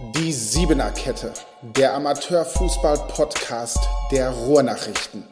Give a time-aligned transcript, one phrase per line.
[0.00, 1.32] Die Siebener Kette,
[1.62, 3.78] der Amateurfußball-Podcast
[4.10, 5.22] der Ruhrnachrichten.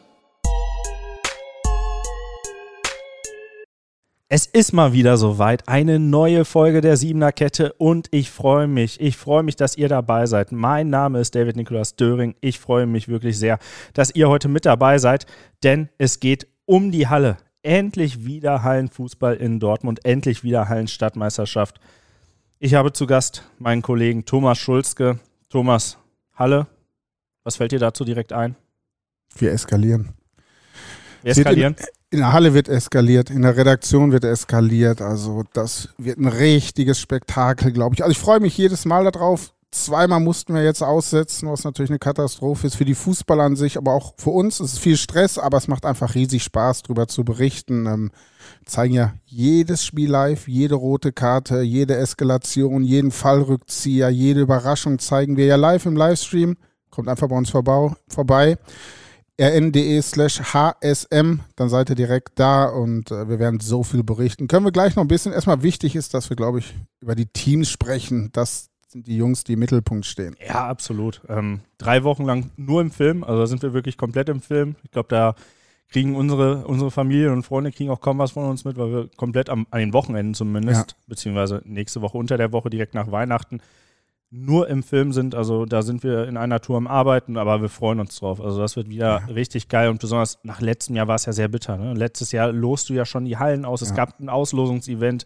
[4.29, 9.01] Es ist mal wieder soweit, eine neue Folge der Siebener Kette und ich freue mich,
[9.01, 10.53] ich freue mich, dass ihr dabei seid.
[10.53, 12.33] Mein Name ist David Nikolaus Döring.
[12.39, 13.59] Ich freue mich wirklich sehr,
[13.93, 15.25] dass ihr heute mit dabei seid,
[15.63, 17.35] denn es geht um die Halle.
[17.63, 21.81] Endlich wieder Hallenfußball in Dortmund, endlich wieder Hallenstadtmeisterschaft.
[22.65, 25.19] Ich habe zu Gast meinen Kollegen Thomas Schulzke.
[25.49, 25.97] Thomas,
[26.33, 26.67] Halle,
[27.43, 28.55] was fällt dir dazu direkt ein?
[29.35, 30.13] Wir eskalieren.
[31.23, 31.75] Wir eskalieren?
[31.77, 35.01] In, in, der Halle wird eskaliert, in der Redaktion wird eskaliert.
[35.01, 38.01] Also das wird ein richtiges Spektakel, glaube ich.
[38.01, 39.53] Also ich freue mich jedes Mal darauf.
[39.73, 43.75] Zweimal mussten wir jetzt aussetzen, was natürlich eine Katastrophe ist für die Fußballer an sich,
[43.75, 44.59] aber auch für uns.
[44.59, 47.87] Es ist viel Stress, aber es macht einfach riesig Spaß, darüber zu berichten.
[47.87, 48.11] Ähm,
[48.65, 55.37] zeigen ja jedes Spiel live, jede rote Karte, jede Eskalation, jeden Fallrückzieher, jede Überraschung zeigen
[55.37, 56.55] wir ja live im Livestream.
[56.91, 58.59] Kommt einfach bei uns vorbei.
[59.41, 64.47] rn.de slash hsm, dann seid ihr direkt da und äh, wir werden so viel berichten.
[64.47, 67.25] Können wir gleich noch ein bisschen, erstmal wichtig ist, dass wir, glaube ich, über die
[67.25, 68.29] Teams sprechen.
[68.33, 70.35] Das sind die Jungs, die im Mittelpunkt stehen.
[70.45, 71.21] Ja, absolut.
[71.27, 74.75] Ähm, drei Wochen lang nur im Film, also da sind wir wirklich komplett im Film.
[74.83, 75.35] Ich glaube, da
[75.89, 79.09] kriegen unsere, unsere Familien und Freunde kriegen auch kaum was von uns mit, weil wir
[79.15, 80.97] komplett am, an den Wochenenden zumindest, ja.
[81.07, 83.59] beziehungsweise nächste Woche unter der Woche direkt nach Weihnachten
[84.35, 85.35] nur im Film sind.
[85.35, 88.41] Also da sind wir in einer Tour am Arbeiten, aber wir freuen uns drauf.
[88.41, 89.25] Also das wird wieder ja.
[89.33, 91.77] richtig geil und besonders nach letztem Jahr war es ja sehr bitter.
[91.77, 91.93] Ne?
[91.93, 93.81] Letztes Jahr lost du ja schon die Hallen aus.
[93.81, 93.87] Ja.
[93.87, 95.25] Es gab ein Auslosungsevent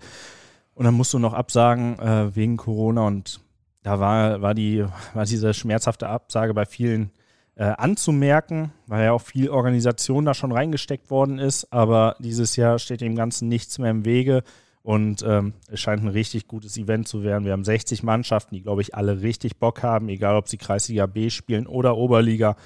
[0.73, 3.39] und dann musst du noch absagen äh, wegen Corona und
[3.87, 7.09] da war, war, die, war diese schmerzhafte Absage bei vielen
[7.55, 11.71] äh, anzumerken, weil ja auch viel Organisation da schon reingesteckt worden ist.
[11.71, 14.43] Aber dieses Jahr steht dem Ganzen nichts mehr im Wege.
[14.83, 17.45] Und ähm, es scheint ein richtig gutes Event zu werden.
[17.45, 21.05] Wir haben 60 Mannschaften, die, glaube ich, alle richtig Bock haben, egal ob sie Kreisliga
[21.05, 22.57] B spielen oder Oberliga.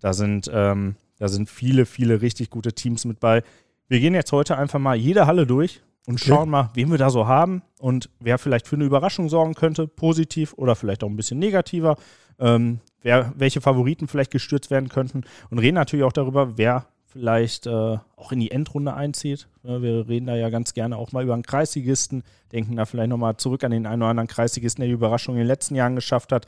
[0.00, 3.42] Da sind, ähm, da sind viele, viele richtig gute Teams mit bei.
[3.88, 6.28] Wir gehen jetzt heute einfach mal jede Halle durch und okay.
[6.28, 9.86] schauen mal, wen wir da so haben und wer vielleicht für eine Überraschung sorgen könnte,
[9.86, 11.96] positiv oder vielleicht auch ein bisschen negativer
[12.40, 17.66] ähm, wer, welche Favoriten vielleicht gestürzt werden könnten und reden natürlich auch darüber, wer vielleicht
[17.66, 19.48] äh, auch in die Endrunde einzieht.
[19.64, 22.22] Ja, wir reden da ja ganz gerne auch mal über einen Kreisligisten,
[22.52, 25.40] denken da vielleicht nochmal zurück an den einen oder anderen Kreisligisten, der die Überraschung in
[25.40, 26.46] den letzten Jahren geschafft hat.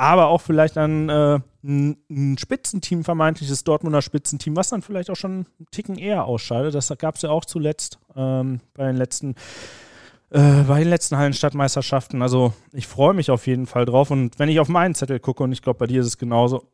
[0.00, 5.16] Aber auch vielleicht an äh, ein, ein Spitzenteam, vermeintliches Dortmunder Spitzenteam, was dann vielleicht auch
[5.16, 6.74] schon einen Ticken eher ausscheidet.
[6.74, 9.34] Das gab es ja auch zuletzt ähm, bei den letzten
[10.30, 12.22] äh, bei den letzten Hallenstadtmeisterschaften.
[12.22, 14.10] Also ich freue mich auf jeden Fall drauf.
[14.10, 16.64] Und wenn ich auf meinen Zettel gucke, und ich glaube, bei dir ist es genauso,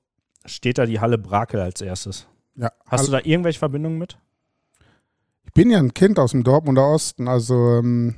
[0.45, 2.29] steht da die Halle Brakel als erstes.
[2.55, 2.71] Ja.
[2.87, 4.19] Hast du da irgendwelche Verbindungen mit?
[5.47, 8.15] Ich bin ja ein Kind aus dem Dortmunder Osten, also ähm,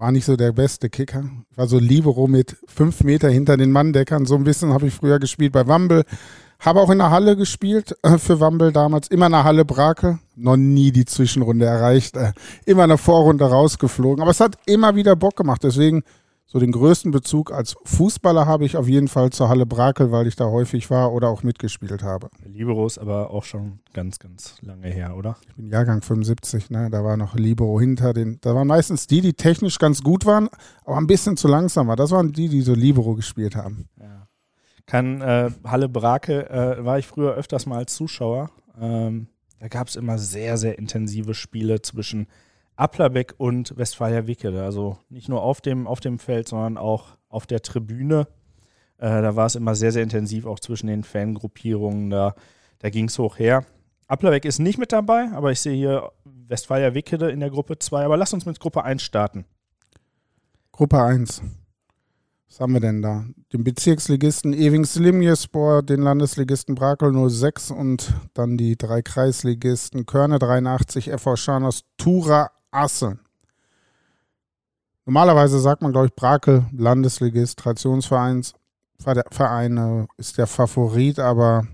[0.00, 1.24] war nicht so der beste Kicker.
[1.54, 4.24] War so Libero mit fünf Meter hinter den Manndeckern.
[4.24, 6.04] So ein bisschen habe ich früher gespielt bei Wambel.
[6.58, 9.08] Habe auch in der Halle gespielt äh, für Wambel damals.
[9.08, 10.18] Immer in der Halle Brake.
[10.36, 12.16] Noch nie die Zwischenrunde erreicht.
[12.16, 12.32] Äh,
[12.64, 14.22] immer in der Vorrunde rausgeflogen.
[14.22, 15.62] Aber es hat immer wieder Bock gemacht.
[15.64, 16.02] Deswegen
[16.52, 20.26] so den größten Bezug als Fußballer habe ich auf jeden Fall zur Halle Brakel, weil
[20.26, 22.28] ich da häufig war oder auch mitgespielt habe.
[22.44, 25.36] Liberos aber auch schon ganz, ganz lange her, oder?
[25.48, 26.90] Ich bin Jahrgang 75, ne?
[26.90, 28.38] da war noch Libero hinter den.
[28.40, 30.48] Da waren meistens die, die technisch ganz gut waren,
[30.84, 31.96] aber ein bisschen zu langsam war.
[31.96, 33.88] Das waren die, die so Libero gespielt haben.
[34.00, 34.26] Ja
[34.90, 38.50] kann äh, Halle Brake, äh, war ich früher öfters mal als Zuschauer.
[38.80, 39.28] Ähm,
[39.60, 42.26] da gab es immer sehr, sehr intensive Spiele zwischen
[42.80, 44.64] Applerbeck und Westfalia Wickede.
[44.64, 48.26] Also nicht nur auf dem, auf dem Feld, sondern auch auf der Tribüne.
[48.96, 52.08] Äh, da war es immer sehr, sehr intensiv, auch zwischen den Fangruppierungen.
[52.08, 52.34] Da,
[52.78, 53.64] da ging es hoch her.
[54.08, 58.04] Applerbeck ist nicht mit dabei, aber ich sehe hier Westfalia Wickede in der Gruppe 2.
[58.04, 59.44] Aber lass uns mit Gruppe 1 starten.
[60.72, 61.42] Gruppe 1.
[62.48, 63.26] Was haben wir denn da?
[63.52, 71.12] Den Bezirksligisten Ewings Limjespor, den Landesligisten Brakel 06 und dann die drei Kreisligisten Körne 83,
[71.12, 73.20] FV Scharners, Tura, Asseln.
[75.06, 76.66] Normalerweise sagt man, glaube ich, Brakel,
[79.30, 81.66] Verein ist der Favorit, aber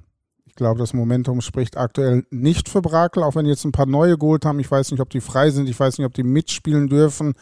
[0.44, 4.16] ich glaube, das Momentum spricht aktuell nicht für Brakel, auch wenn jetzt ein paar neue
[4.16, 4.60] geholt haben.
[4.60, 7.34] Ich weiß nicht, ob die frei sind, ich weiß nicht, ob die mitspielen dürfen.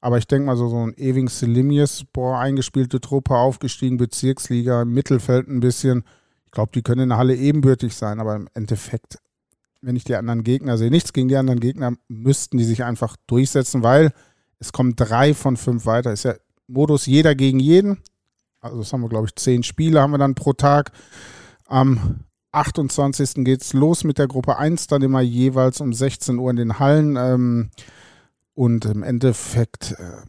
[0.00, 5.48] Aber ich denke mal, so, so ein Ewing Selimius, boah, eingespielte Truppe, aufgestiegen, Bezirksliga, Mittelfeld
[5.48, 6.04] ein bisschen.
[6.44, 9.18] Ich glaube, die können in der Halle ebenbürtig sein, aber im Endeffekt,
[9.82, 13.16] wenn ich die anderen Gegner sehe, nichts gegen die anderen Gegner, müssten die sich einfach
[13.26, 14.12] durchsetzen, weil
[14.58, 16.12] es kommen drei von fünf weiter.
[16.12, 16.34] Ist ja
[16.68, 17.98] Modus jeder gegen jeden.
[18.60, 20.92] Also das haben wir, glaube ich, zehn Spiele haben wir dann pro Tag.
[21.66, 22.20] Am
[22.52, 23.44] 28.
[23.44, 26.78] geht es los mit der Gruppe 1, dann immer jeweils um 16 Uhr in den
[26.78, 27.16] Hallen.
[27.16, 27.70] Ähm,
[28.54, 30.22] und im Endeffekt, äh,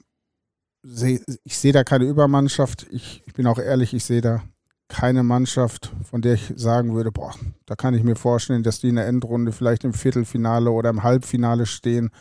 [0.82, 2.88] sehe ich seh da keine Übermannschaft.
[2.92, 4.44] Ich, ich bin auch ehrlich, ich sehe da
[4.94, 7.34] keine Mannschaft, von der ich sagen würde, boah,
[7.66, 11.02] da kann ich mir vorstellen, dass die in der Endrunde vielleicht im Viertelfinale oder im
[11.02, 12.12] Halbfinale stehen.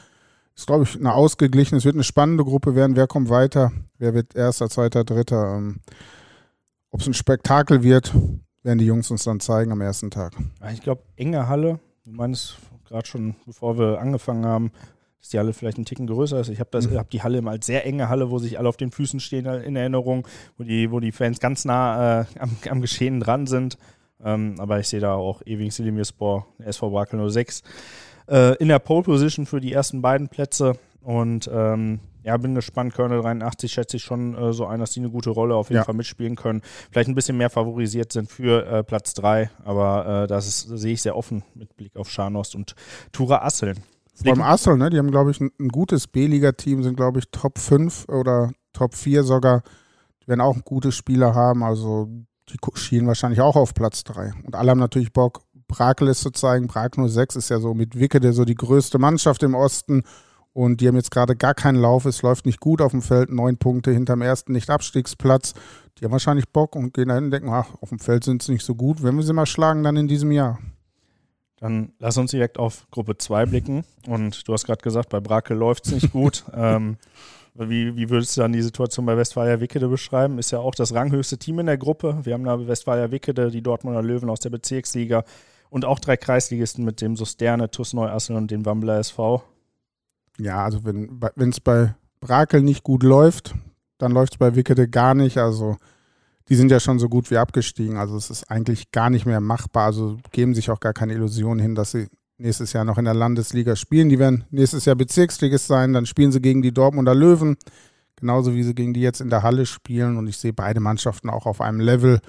[0.57, 2.97] Ist, glaube ich, eine ausgeglichene, es wird eine spannende Gruppe werden.
[2.97, 3.73] Wer kommt weiter?
[3.99, 5.55] Wer wird erster, zweiter, dritter?
[5.55, 5.81] Ähm,
[6.91, 8.15] Ob es ein Spektakel wird,
[8.63, 10.33] werden die Jungs uns dann zeigen am ersten Tag.
[10.73, 11.79] Ich glaube, enge Halle.
[12.07, 14.73] Du meinst gerade schon, bevor wir angefangen haben,
[15.23, 16.49] dass die Halle vielleicht ein Ticken größer ist.
[16.49, 16.99] Ich habe mhm.
[16.99, 19.47] hab die Halle immer als sehr enge Halle, wo sich alle auf den Füßen stehen
[19.47, 20.27] in Erinnerung,
[20.59, 23.79] wo die, wo die Fans ganz nah äh, am, am, Geschehen dran sind.
[24.25, 27.63] Ähm, aber ich sehe da auch ewig Silimirspor, SV Brakel 06,
[28.29, 30.75] äh, in der Pole Position für die ersten beiden Plätze.
[31.01, 32.95] Und ähm, ja, bin gespannt.
[32.95, 35.79] Colonel 83 schätze ich schon äh, so ein, dass die eine gute Rolle auf jeden
[35.79, 35.85] ja.
[35.85, 36.63] Fall mitspielen können.
[36.91, 41.03] Vielleicht ein bisschen mehr favorisiert sind für äh, Platz 3, aber äh, das sehe ich
[41.03, 42.75] sehr offen mit Blick auf Scharnost und
[43.13, 43.79] Tura Asseln.
[44.15, 44.91] Vor allem Assel, ne?
[44.91, 48.95] Die haben, glaube ich, ein, ein gutes B-Liga-Team, sind, glaube ich, Top 5 oder Top
[48.95, 49.63] 4 sogar.
[50.23, 52.09] Die werden auch gute Spieler haben, also
[52.49, 54.33] die schielen wahrscheinlich auch auf Platz 3.
[54.45, 56.67] Und alle haben natürlich Bock, Brakel zu zeigen.
[56.67, 60.03] Brakel 06 ist ja so mit Wickede so die größte Mannschaft im Osten.
[60.53, 62.05] Und die haben jetzt gerade gar keinen Lauf.
[62.05, 63.31] Es läuft nicht gut auf dem Feld.
[63.31, 65.55] Neun Punkte hinterm ersten Nicht-Abstiegsplatz.
[65.99, 68.53] Die haben wahrscheinlich Bock und gehen dahin und denken, ach, auf dem Feld sind sie
[68.53, 69.03] nicht so gut.
[69.03, 70.59] Wenn wir sie mal schlagen, dann in diesem Jahr.
[71.63, 73.85] Dann lass uns direkt auf Gruppe 2 blicken.
[74.09, 76.43] Und du hast gerade gesagt, bei Brakel läuft es nicht gut.
[76.53, 76.97] ähm,
[77.55, 80.41] wie, wie würdest du dann die Situation bei Westfalia Wickede beschreiben?
[80.41, 82.19] Ist ja auch das ranghöchste Team in der Gruppe.
[82.25, 85.23] Wir haben da Westfalia Wickede, die Dortmunder Löwen aus der Bezirksliga
[85.71, 89.45] und auch drei Kreisligisten mit dem Susterne, TuS Neuassel und dem Wambler SV.
[90.41, 93.55] Ja, also wenn es bei Brakel nicht gut läuft,
[93.99, 95.39] dann läuft es bei Wickede gar nicht.
[95.39, 95.77] Also
[96.49, 97.97] die sind ja schon so gut wie abgestiegen.
[97.97, 99.87] Also es ist eigentlich gar nicht mehr machbar.
[99.87, 102.09] Also geben sich auch gar keine Illusionen hin, dass sie
[102.39, 104.09] nächstes Jahr noch in der Landesliga spielen.
[104.09, 105.93] Die werden nächstes Jahr Bezirksligist sein.
[105.93, 107.57] Dann spielen sie gegen die Dortmunder Löwen.
[108.17, 110.17] Genauso wie sie gegen die jetzt in der Halle spielen.
[110.17, 112.21] Und ich sehe beide Mannschaften auch auf einem Level.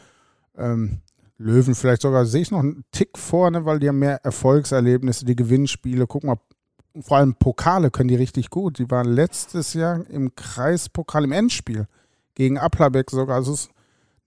[0.57, 1.01] Ähm,
[1.37, 5.35] Löwen vielleicht sogar, sehe ich noch einen Tick vorne, weil die haben mehr Erfolgserlebnisse, die
[5.35, 6.07] Gewinnspiele.
[6.07, 6.37] Guck mal,
[7.01, 8.77] vor allem Pokale können die richtig gut.
[8.77, 11.87] Die waren letztes Jahr im Kreispokal im Endspiel
[12.35, 13.37] gegen Aplabeck sogar.
[13.37, 13.71] Also es ist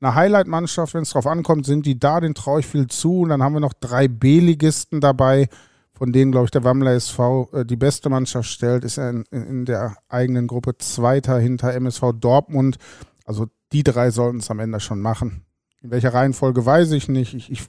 [0.00, 3.20] eine Highlight-Mannschaft, wenn es drauf ankommt, sind die da, den traue ich viel zu.
[3.20, 5.48] Und dann haben wir noch drei B-Ligisten dabei,
[5.92, 9.24] von denen, glaube ich, der Wammler SV äh, die beste Mannschaft stellt, ist er in,
[9.30, 12.76] in, der eigenen Gruppe Zweiter hinter MSV Dortmund.
[13.24, 15.46] Also die drei sollten es am Ende schon machen.
[15.82, 17.32] In welcher Reihenfolge weiß ich nicht.
[17.32, 17.62] Ich, ich,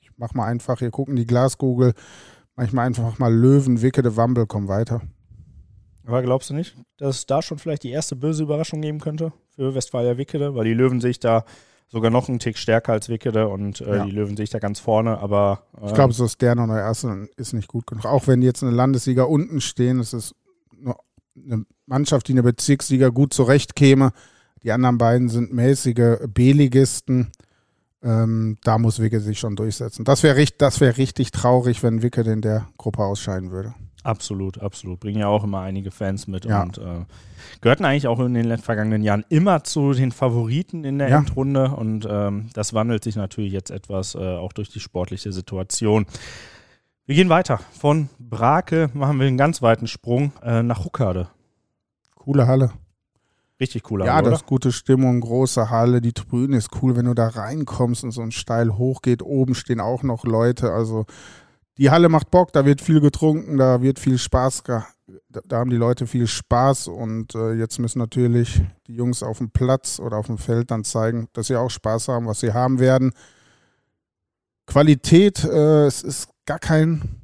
[0.00, 1.94] ich mache mal einfach, hier gucken die Glaskugel,
[2.54, 5.02] manchmal einfach mal Löwen, Wickede, Wambel kommen weiter.
[6.06, 9.32] Aber glaubst du nicht, dass es da schon vielleicht die erste böse Überraschung geben könnte
[9.56, 10.54] für Westfalia Wickede?
[10.54, 11.44] Weil die Löwen sehe ich da
[11.88, 14.04] sogar noch einen Tick stärker als Wickede und äh, ja.
[14.04, 15.62] die Löwen sehe ich da ganz vorne, aber.
[15.80, 18.04] Äh, ich glaube, so ist der noch der erste ist nicht gut genug.
[18.04, 20.34] Auch wenn die jetzt in der Landesliga unten stehen, ist es
[21.36, 24.12] eine Mannschaft, die in der Bezirksliga gut zurechtkäme.
[24.62, 27.30] Die anderen beiden sind mäßige B-Ligisten.
[28.02, 30.04] Ähm, da muss Wicke sich schon durchsetzen.
[30.04, 33.74] Das wäre das wär richtig traurig, wenn Wicke in der Gruppe ausscheiden würde.
[34.04, 35.00] Absolut, absolut.
[35.00, 36.62] Bringen ja auch immer einige Fans mit ja.
[36.62, 37.04] und äh,
[37.62, 41.18] gehörten eigentlich auch in den vergangenen Jahren immer zu den Favoriten in der ja.
[41.18, 46.04] Endrunde und ähm, das wandelt sich natürlich jetzt etwas, äh, auch durch die sportliche Situation.
[47.06, 47.60] Wir gehen weiter.
[47.72, 51.28] Von Brake machen wir einen ganz weiten Sprung äh, nach Huckade.
[52.14, 52.72] Coole Halle.
[53.58, 54.24] Richtig coole Halle.
[54.24, 56.02] Ja, das ist gute Stimmung, große Halle.
[56.02, 59.22] Die Tribüne ist cool, wenn du da reinkommst und so ein steil hochgeht.
[59.22, 60.72] Oben stehen auch noch Leute.
[60.72, 61.06] Also
[61.78, 64.86] die Halle macht Bock, da wird viel getrunken, da wird viel Spaß, da,
[65.44, 69.50] da haben die Leute viel Spaß und äh, jetzt müssen natürlich die Jungs auf dem
[69.50, 72.78] Platz oder auf dem Feld dann zeigen, dass sie auch Spaß haben, was sie haben
[72.78, 73.12] werden.
[74.66, 77.20] Qualität, äh, es ist gar kein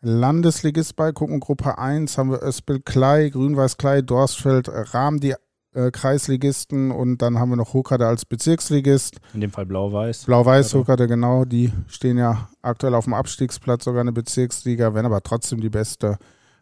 [0.00, 1.12] Landesligist bei.
[1.12, 5.34] Gucken, Gruppe 1 haben wir Öspel Klei, Grün-Weiß Klei, Dorstfeld, Rahm, die
[5.72, 9.18] äh, Kreisligisten und dann haben wir noch Hokade als Bezirksligist.
[9.34, 10.24] In dem Fall Blau-Weiß.
[10.24, 11.44] Blau-Weiß, Hokade, genau.
[11.44, 16.18] Die stehen ja aktuell auf dem Abstiegsplatz, sogar eine Bezirksliga, werden aber trotzdem die beste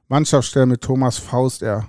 [0.09, 1.62] Mannschaft stellen mit Thomas Faust.
[1.62, 1.88] Er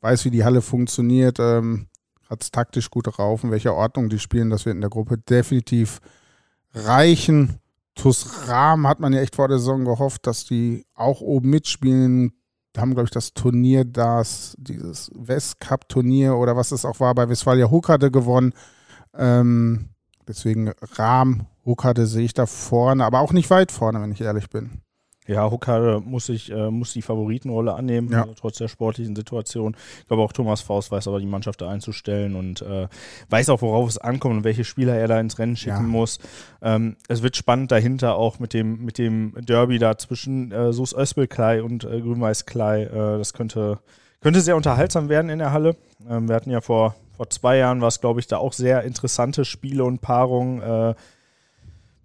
[0.00, 1.86] weiß, wie die Halle funktioniert, ähm,
[2.28, 4.50] hat es taktisch gut drauf, in welcher Ordnung die spielen.
[4.50, 6.00] Das wird in der Gruppe definitiv
[6.72, 7.58] reichen.
[7.94, 12.32] TuS Rahm hat man ja echt vor der Saison gehofft, dass die auch oben mitspielen
[12.80, 17.70] haben, glaube ich, das Turnier, das, dieses Westcup-Turnier oder was es auch war, bei Westfalia
[17.70, 18.52] Huckade gewonnen.
[19.14, 19.90] Ähm,
[20.26, 24.50] deswegen Rahm, Huckade sehe ich da vorne, aber auch nicht weit vorne, wenn ich ehrlich
[24.50, 24.82] bin.
[25.28, 28.22] Ja, Huckade muss, ich, äh, muss die Favoritenrolle annehmen, ja.
[28.22, 29.76] also trotz der sportlichen Situation.
[30.00, 32.88] Ich glaube auch Thomas Faust weiß aber die Mannschaft da einzustellen und äh,
[33.28, 35.82] weiß auch, worauf es ankommt und welche Spieler er da ins Rennen schicken ja.
[35.82, 36.18] muss.
[36.62, 40.94] Ähm, es wird spannend dahinter auch mit dem, mit dem Derby da zwischen äh, Sus
[40.94, 42.84] Öspelklei und äh, Grün-Weiß Klei.
[42.84, 43.80] Äh, das könnte,
[44.22, 45.76] könnte sehr unterhaltsam werden in der Halle.
[46.08, 48.82] Ähm, wir hatten ja vor, vor zwei Jahren, war es glaube ich, da auch sehr
[48.84, 50.94] interessante Spiele und Paarungen äh,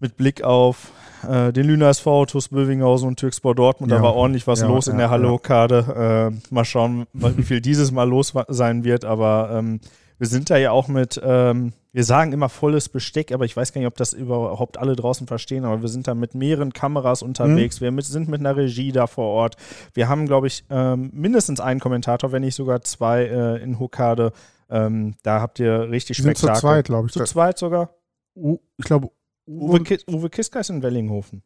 [0.04, 0.92] mit Blick auf
[1.28, 3.92] äh, den Lüner SV, TuS Bövinghausen und Türkspor Dortmund.
[3.92, 3.98] Ja.
[3.98, 6.32] Da war ordentlich was ja, los in der Halle Hokkade.
[6.32, 9.80] Äh, mal schauen, wie viel dieses Mal los sein wird, aber ähm,
[10.20, 13.72] wir sind da ja auch mit, ähm, wir sagen immer volles Besteck, aber ich weiß
[13.72, 17.24] gar nicht, ob das überhaupt alle draußen verstehen, aber wir sind da mit mehreren Kameras
[17.24, 17.86] unterwegs, mhm.
[17.86, 19.56] wir mit, sind mit einer Regie da vor Ort.
[19.94, 24.34] Wir haben, glaube ich, ähm, mindestens einen Kommentator, wenn nicht sogar zwei äh, in Hokkade.
[24.70, 26.48] Ähm, da habt ihr richtig Spektakel.
[26.48, 27.14] Sind zu zweit, glaube ich.
[27.14, 27.90] Zu zweit sogar?
[28.36, 29.10] Ich glaube,
[29.46, 31.44] Uwe, Uwe Kiska ist in Wellinghofen.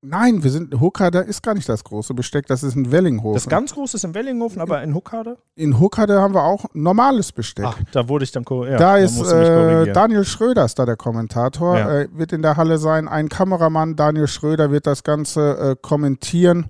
[0.00, 3.34] Nein, wir sind Huckade ist gar nicht das große Besteck, das ist in Wellinghofen.
[3.34, 5.38] Das ganz große ist in Wellinghofen, aber in Huckade?
[5.56, 7.64] In Huckade haben wir auch normales Besteck.
[7.66, 11.76] Ach, da wurde ich dann ja, Da ist äh, Daniel Schröder ist da der Kommentator,
[11.76, 12.00] ja.
[12.00, 13.08] äh, wird in der Halle sein.
[13.08, 16.66] Ein Kameramann, Daniel Schröder, wird das Ganze äh, kommentieren.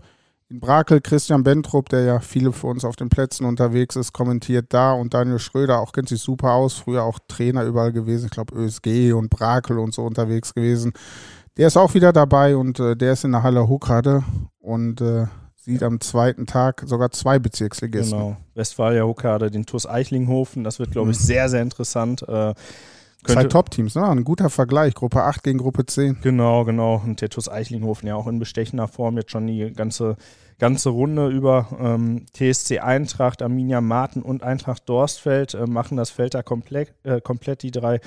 [0.51, 4.67] In Brakel Christian Bentrup, der ja viele für uns auf den Plätzen unterwegs ist, kommentiert
[4.71, 8.31] da und Daniel Schröder auch kennt sich super aus, früher auch Trainer überall gewesen, ich
[8.31, 10.95] glaube ÖSG und Brakel und so unterwegs gewesen.
[11.59, 14.25] Der ist auch wieder dabei und äh, der ist in der Halle Huckade
[14.61, 18.19] und äh, sieht am zweiten Tag sogar zwei Bezirksligisten.
[18.19, 20.65] Genau, Westfalia Huckade, den TuS Eichlinghofen.
[20.65, 21.25] Das wird, glaube ich, mhm.
[21.25, 22.27] sehr, sehr interessant.
[22.27, 22.55] Äh,
[23.25, 24.09] Zwei Top-Teams, ne?
[24.09, 24.95] Ein guter Vergleich.
[24.95, 26.19] Gruppe 8 gegen Gruppe 10.
[26.23, 27.03] Genau, genau.
[27.05, 30.17] Und der TuS Eichlinghofen ja auch in bestechender Form jetzt schon die ganze,
[30.59, 31.67] ganze Runde über.
[31.81, 37.21] Ähm, TSC Eintracht, Arminia Marten und Eintracht Dorstfeld äh, machen das Feld da komplett, äh,
[37.21, 38.01] komplett die drei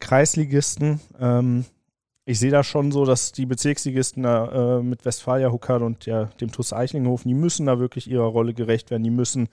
[0.00, 1.00] Kreisligisten.
[1.18, 1.64] Ähm,
[2.24, 6.26] ich sehe da schon so, dass die Bezirksligisten da, äh, mit Westfalia Huckard und der,
[6.40, 9.04] dem TuS Eichlinghofen, die müssen da wirklich ihrer Rolle gerecht werden.
[9.04, 9.48] Die müssen,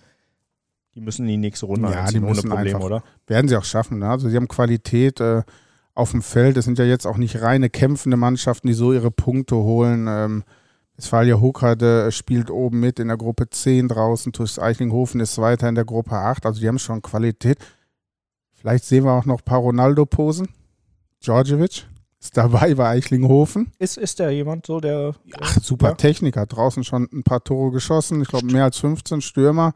[0.95, 3.03] die müssen in die nächste Runde ja, die ohne Probleme, oder?
[3.27, 3.99] Werden sie auch schaffen.
[3.99, 4.09] Ne?
[4.09, 5.43] Also sie haben Qualität äh,
[5.95, 6.57] auf dem Feld.
[6.57, 10.07] Es sind ja jetzt auch nicht reine kämpfende Mannschaften, die so ihre Punkte holen.
[10.07, 10.43] Ähm,
[10.95, 14.31] Westfalia Huckard äh, spielt oben mit in der Gruppe 10 draußen.
[14.31, 16.45] TuS Eichlinghofen ist weiter in der Gruppe 8.
[16.45, 17.57] Also die haben schon Qualität.
[18.53, 20.47] Vielleicht sehen wir auch noch ein paar Ronaldo-Posen.
[21.25, 21.87] Djordjevic
[22.19, 23.71] ist dabei bei Eichlinghofen.
[23.79, 25.15] Ist, ist der jemand so, der.
[25.41, 25.95] Ach, super ja.
[25.95, 26.45] Techniker.
[26.45, 28.21] Draußen schon ein paar Tore geschossen.
[28.21, 29.73] Ich glaube, mehr als 15 Stürmer.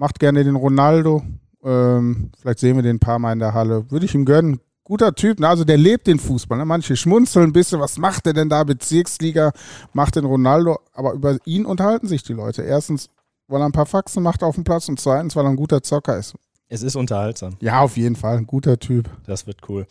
[0.00, 1.22] Macht gerne den Ronaldo.
[1.62, 3.90] Ähm, vielleicht sehen wir den ein paar Mal in der Halle.
[3.90, 4.58] Würde ich ihm gönnen.
[4.82, 5.38] Guter Typ.
[5.38, 5.46] Ne?
[5.46, 6.56] Also, der lebt den Fußball.
[6.56, 6.64] Ne?
[6.64, 7.80] Manche schmunzeln ein bisschen.
[7.80, 8.64] Was macht der denn da?
[8.64, 9.52] Bezirksliga
[9.92, 10.78] macht den Ronaldo.
[10.94, 12.62] Aber über ihn unterhalten sich die Leute.
[12.62, 13.10] Erstens,
[13.46, 14.88] weil er ein paar Faxen macht auf dem Platz.
[14.88, 16.34] Und zweitens, weil er ein guter Zocker ist.
[16.68, 17.56] Es ist unterhaltsam.
[17.60, 18.38] Ja, auf jeden Fall.
[18.38, 19.10] Ein guter Typ.
[19.26, 19.86] Das wird cool.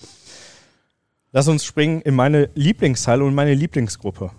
[1.32, 4.32] Lass uns springen in meine Lieblingshalle und meine Lieblingsgruppe.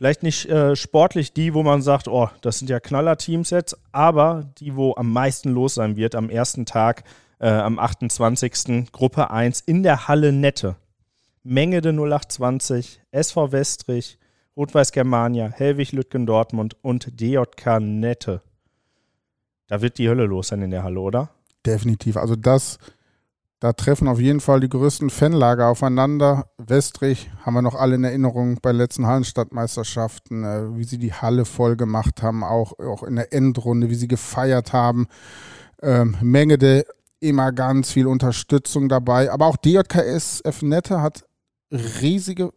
[0.00, 4.50] Vielleicht nicht äh, sportlich die, wo man sagt, oh, das sind ja Knaller-Teams jetzt, aber
[4.58, 7.04] die, wo am meisten los sein wird am ersten Tag,
[7.38, 8.90] äh, am 28.
[8.92, 10.76] Gruppe 1 in der Halle Nette.
[11.42, 14.18] Menge de 0820, SV Westrich,
[14.56, 18.40] Rot-Weiß Germania, Helwig Lütgen Dortmund und DJK Nette.
[19.66, 21.28] Da wird die Hölle los sein in der Halle, oder?
[21.66, 22.16] Definitiv.
[22.16, 22.78] Also das
[23.60, 26.46] da treffen auf jeden Fall die größten Fanlager aufeinander.
[26.56, 31.44] Westrich haben wir noch alle in Erinnerung bei letzten Hallenstadtmeisterschaften, äh, wie sie die Halle
[31.44, 35.08] voll gemacht haben, auch, auch in der Endrunde, wie sie gefeiert haben.
[35.82, 36.86] Ähm, Menge der
[37.20, 39.30] immer ganz viel Unterstützung dabei.
[39.30, 41.24] Aber auch DJKS F Nette hat
[41.70, 42.52] riesige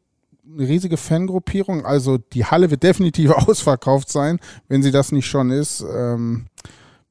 [0.46, 1.86] eine riesige Fangruppierung.
[1.86, 5.82] Also die Halle wird definitiv ausverkauft sein, wenn sie das nicht schon ist.
[5.82, 6.48] Ähm,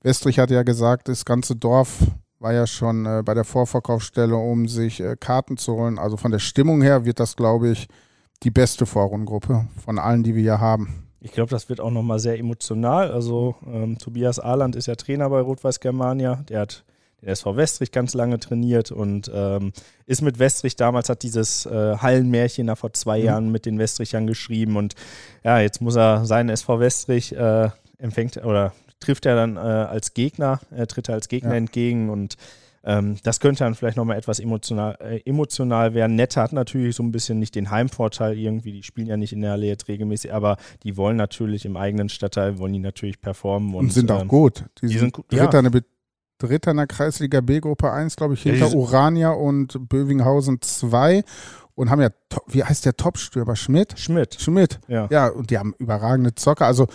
[0.03, 1.99] Westrich hat ja gesagt, das ganze Dorf
[2.43, 5.99] war ja schon äh, bei der Vorverkaufsstelle, um sich äh, Karten zu holen.
[5.99, 7.89] Also von der Stimmung her wird das, glaube ich,
[8.43, 11.05] die beste Vorrundengruppe von allen, die wir hier haben.
[11.21, 13.13] Ich glaube, das wird auch nochmal sehr emotional.
[13.13, 16.43] Also ähm, Tobias Ahland ist ja Trainer bei Rot-Weiß Germania.
[16.49, 16.85] Der hat
[17.21, 19.73] den SV Westrich ganz lange trainiert und ähm,
[20.07, 23.25] ist mit Westrich damals, hat dieses äh, Hallenmärchen da vor zwei mhm.
[23.25, 24.97] Jahren mit den Westrichern geschrieben und
[25.45, 28.73] ja, jetzt muss er seinen SV Westrich äh, empfängt oder
[29.03, 31.57] trifft er dann äh, als Gegner, er tritt er als Gegner ja.
[31.57, 32.37] entgegen und
[32.85, 36.17] ähm, das könnte dann vielleicht nochmal etwas emotional, äh, emotional werden.
[36.17, 39.41] Nette hat natürlich so ein bisschen nicht den Heimvorteil irgendwie, die spielen ja nicht in
[39.41, 43.75] der Allee jetzt regelmäßig, aber die wollen natürlich im eigenen Stadtteil, wollen die natürlich performen.
[43.75, 44.65] Und, und sind auch ähm, gut.
[44.83, 45.71] Die, die sind Dritter, ja.
[45.71, 45.71] eine
[46.39, 51.23] Dritter in der Kreisliga B Gruppe 1, glaube ich, hinter ja, Urania und Bövinghausen 2
[51.75, 52.11] und haben ja,
[52.49, 53.57] wie heißt der Top-Stürmer?
[53.57, 53.99] Schmidt?
[53.99, 54.41] Schmidt.
[54.41, 54.81] Schmidt.
[54.89, 55.09] Ja.
[55.11, 56.67] ja, und die haben überragende Zocker.
[56.67, 56.89] Also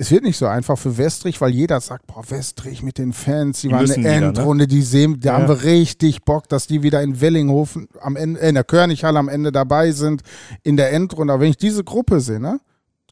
[0.00, 3.60] es wird nicht so einfach für Westrich, weil jeder sagt, boah, Westrich mit den Fans,
[3.60, 4.68] die, die waren eine Endrunde, ne?
[4.68, 5.34] die sehen, da ja.
[5.34, 9.28] haben wir richtig Bock, dass die wieder in Wellinghofen am Ende, in der Körnighalle am
[9.28, 10.22] Ende dabei sind,
[10.62, 11.34] in der Endrunde.
[11.34, 12.60] Aber wenn ich diese Gruppe sehe, ne,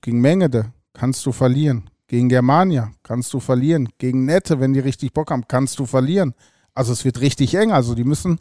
[0.00, 1.90] gegen Mengede kannst du verlieren.
[2.06, 3.90] Gegen Germania kannst du verlieren.
[3.98, 6.32] Gegen Nette, wenn die richtig Bock haben, kannst du verlieren.
[6.72, 7.70] Also es wird richtig eng.
[7.70, 8.40] Also die müssen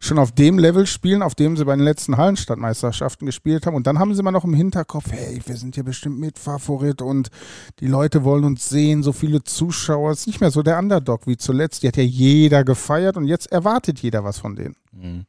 [0.00, 3.74] schon auf dem Level spielen, auf dem sie bei den letzten Hallenstadtmeisterschaften gespielt haben.
[3.74, 7.28] Und dann haben sie immer noch im Hinterkopf, hey, wir sind hier bestimmt Mitfavorit und
[7.80, 10.12] die Leute wollen uns sehen, so viele Zuschauer.
[10.12, 11.82] Es ist nicht mehr so der Underdog wie zuletzt.
[11.82, 14.76] Die hat ja jeder gefeiert und jetzt erwartet jeder was von denen.
[14.92, 15.26] Mhm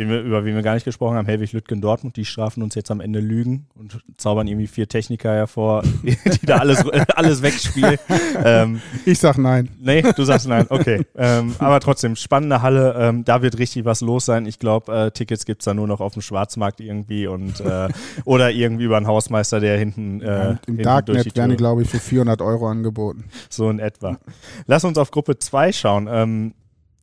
[0.00, 2.74] wen wir, über wen wir gar nicht gesprochen haben, Helwig Lütgen Dortmund, die strafen uns
[2.74, 7.98] jetzt am Ende Lügen und zaubern irgendwie vier Techniker hervor, die da alles, alles wegspielen.
[8.42, 9.68] Ähm, ich sag nein.
[9.78, 11.04] Nee, du sagst nein, okay.
[11.16, 14.46] Ähm, aber trotzdem, spannende Halle, ähm, da wird richtig was los sein.
[14.46, 17.88] Ich glaube, äh, Tickets gibt es da nur noch auf dem Schwarzmarkt irgendwie und äh,
[18.24, 20.22] oder irgendwie über einen Hausmeister, der hinten.
[20.22, 23.24] Äh, ja, Im hinten Darknet werden die, glaube ich, für 400 Euro angeboten.
[23.50, 24.18] So in etwa.
[24.66, 26.08] Lass uns auf Gruppe 2 schauen.
[26.10, 26.54] Ähm,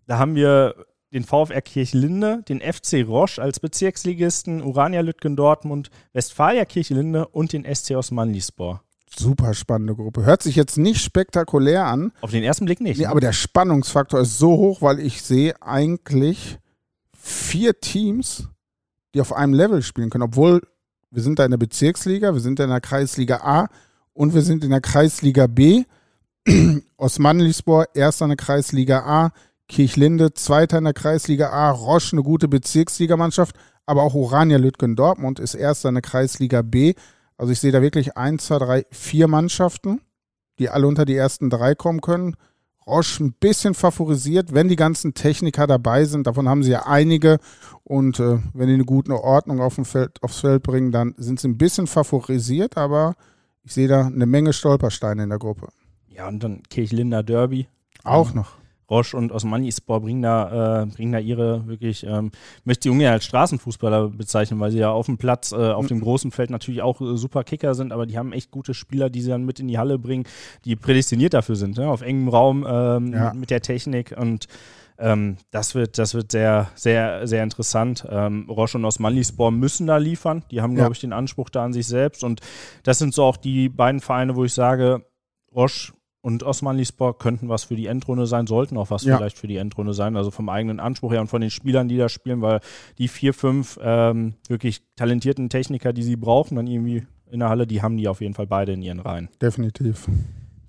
[0.07, 0.73] da haben wir
[1.17, 7.65] den VfR Kirchlinde, den FC Roche als Bezirksligisten, Urania Lütgen Dortmund, Westfalia Kirchlinde und den
[7.65, 8.83] SC Osmanlispor.
[9.09, 10.25] Super spannende Gruppe.
[10.25, 12.12] Hört sich jetzt nicht spektakulär an.
[12.21, 12.97] Auf den ersten Blick nicht.
[13.00, 13.09] Nee, ne?
[13.09, 16.59] aber der Spannungsfaktor ist so hoch, weil ich sehe eigentlich
[17.17, 18.47] vier Teams,
[19.15, 20.62] die auf einem Level spielen können, obwohl
[21.09, 23.69] wir sind da in der Bezirksliga, wir sind da in der Kreisliga A
[24.13, 25.83] und wir sind in der Kreisliga B.
[26.97, 29.31] Osmanlispor erster in der Kreisliga A,
[29.69, 33.55] Kirchlinde, Zweiter in der Kreisliga A, Roche, eine gute Bezirksligamannschaft,
[33.86, 36.93] aber auch Orania Lütgen Dortmund ist Erster in der Kreisliga B.
[37.38, 40.01] Also ich sehe da wirklich eins, zwei, drei, vier Mannschaften,
[40.59, 42.36] die alle unter die ersten drei kommen können.
[42.88, 46.25] Roche ein bisschen favorisiert, wenn die ganzen Techniker dabei sind.
[46.25, 47.38] Davon haben sie ja einige.
[47.83, 51.50] Und äh, wenn die eine gute Ordnung auf Feld, aufs Feld bringen, dann sind sie
[51.50, 52.77] ein bisschen favorisiert.
[52.77, 53.15] Aber
[53.63, 55.67] ich sehe da eine Menge Stolpersteine in der Gruppe.
[56.07, 57.67] Ja, und dann Kirchlinder Derby.
[58.05, 58.53] Auch noch.
[58.89, 62.32] Roche und Osmani-Sport bringen da, äh, bringen da ihre wirklich, ähm,
[62.63, 65.89] möchte die ungern als Straßenfußballer bezeichnen, weil sie ja auf dem Platz, äh, auf mhm.
[65.89, 69.10] dem großen Feld natürlich auch äh, super Kicker sind, aber die haben echt gute Spieler,
[69.10, 70.25] die sie dann mit in die Halle bringen,
[70.65, 71.89] die prädestiniert dafür sind, ne?
[71.89, 73.34] auf engem Raum ähm, ja.
[73.34, 74.48] mit der Technik und
[75.00, 78.06] ähm, das wird, das wird sehr, sehr, sehr interessant.
[78.10, 80.44] Ähm, Roche und Osmanlispor müssen da liefern.
[80.50, 80.77] Die haben, ja.
[80.79, 82.24] glaube ich, den Anspruch da an sich selbst.
[82.24, 82.41] Und
[82.84, 85.06] das sind so auch die beiden Vereine, wo ich sage,
[85.53, 89.17] Roche und Osmanlispor könnten was für die Endrunde sein, sollten auch was ja.
[89.17, 91.97] vielleicht für die Endrunde sein, also vom eigenen Anspruch her und von den Spielern, die
[91.97, 92.60] da spielen, weil
[92.97, 97.67] die vier, fünf ähm, wirklich talentierten Techniker, die sie brauchen, dann irgendwie in der Halle,
[97.67, 99.30] die haben die auf jeden Fall beide in ihren Reihen.
[99.41, 100.08] Definitiv.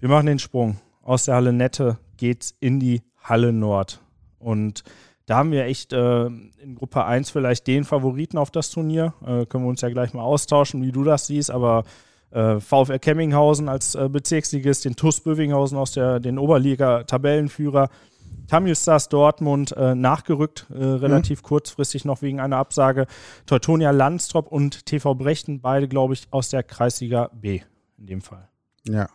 [0.01, 0.77] Wir machen den Sprung.
[1.03, 4.01] Aus der Halle Nette geht's in die Halle Nord.
[4.39, 4.85] Und
[5.27, 9.15] da haben wir echt äh, in Gruppe 1 vielleicht den Favoriten auf das Turnier.
[9.23, 11.85] Äh, können wir uns ja gleich mal austauschen, wie du das siehst, aber
[12.31, 17.89] äh, VfR Kemminghausen als äh, Bezirksligist, den TuS Bövinghausen aus der, den Oberliga-Tabellenführer,
[18.47, 21.47] Tamil Stars Dortmund äh, nachgerückt, äh, relativ mhm.
[21.47, 23.07] kurzfristig noch wegen einer Absage,
[23.47, 27.61] Teutonia Landstrop und TV Brechten, beide, glaube ich, aus der Kreisliga B
[27.99, 28.49] in dem Fall.
[28.87, 29.09] Ja.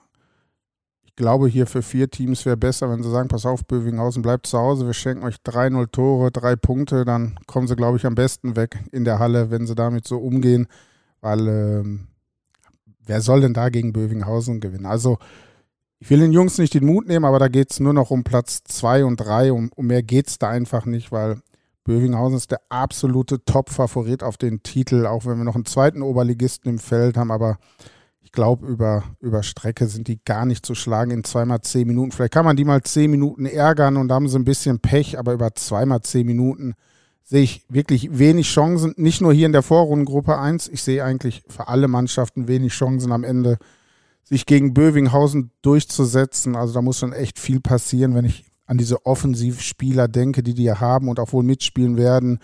[1.05, 4.47] Ich glaube, hier für vier Teams wäre besser, wenn sie sagen, pass auf, Bövinghausen bleibt
[4.47, 8.15] zu Hause, wir schenken euch 3-0 Tore, drei Punkte, dann kommen sie, glaube ich, am
[8.15, 10.67] besten weg in der Halle, wenn sie damit so umgehen,
[11.21, 12.07] weil ähm,
[13.05, 14.85] wer soll denn da gegen Bövinghausen gewinnen?
[14.85, 15.17] Also,
[15.99, 18.23] ich will den Jungs nicht den Mut nehmen, aber da geht es nur noch um
[18.23, 19.53] Platz zwei und drei.
[19.53, 21.41] Um, um mehr geht es da einfach nicht, weil
[21.85, 26.69] Bövinghausen ist der absolute Top-Favorit auf den Titel, auch wenn wir noch einen zweiten Oberligisten
[26.69, 27.31] im Feld haben.
[27.31, 27.57] Aber
[28.21, 32.11] ich glaube, über, über Strecke sind die gar nicht zu schlagen in zweimal zehn Minuten.
[32.11, 35.19] Vielleicht kann man die mal zehn Minuten ärgern und da haben sie ein bisschen Pech,
[35.19, 36.73] aber über zweimal zehn Minuten
[37.23, 41.43] sehe ich wirklich wenig Chancen, nicht nur hier in der Vorrundengruppe 1, ich sehe eigentlich
[41.47, 43.57] für alle Mannschaften wenig Chancen am Ende,
[44.23, 46.55] sich gegen Bövinghausen durchzusetzen.
[46.55, 50.71] Also da muss schon echt viel passieren, wenn ich an diese Offensivspieler denke, die die
[50.71, 52.39] haben und auch wohl mitspielen werden.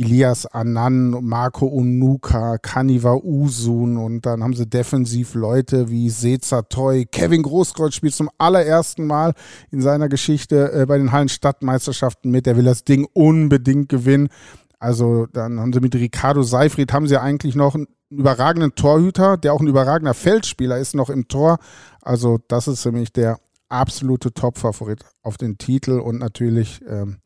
[0.00, 7.04] Elias Anan, Marco Unuka, Kaniva Usun und dann haben sie defensiv Leute wie Seza Toy.
[7.04, 9.34] Kevin Großkreuz spielt zum allerersten Mal
[9.70, 12.46] in seiner Geschichte äh, bei den Hallenstadtmeisterschaften mit.
[12.46, 14.30] Der will das Ding unbedingt gewinnen.
[14.78, 19.52] Also dann haben sie mit Ricardo Seifried haben sie eigentlich noch einen überragenden Torhüter, der
[19.52, 21.58] auch ein überragender Feldspieler ist noch im Tor.
[22.00, 27.18] Also das ist für mich der absolute Top-Favorit auf den Titel und natürlich ähm,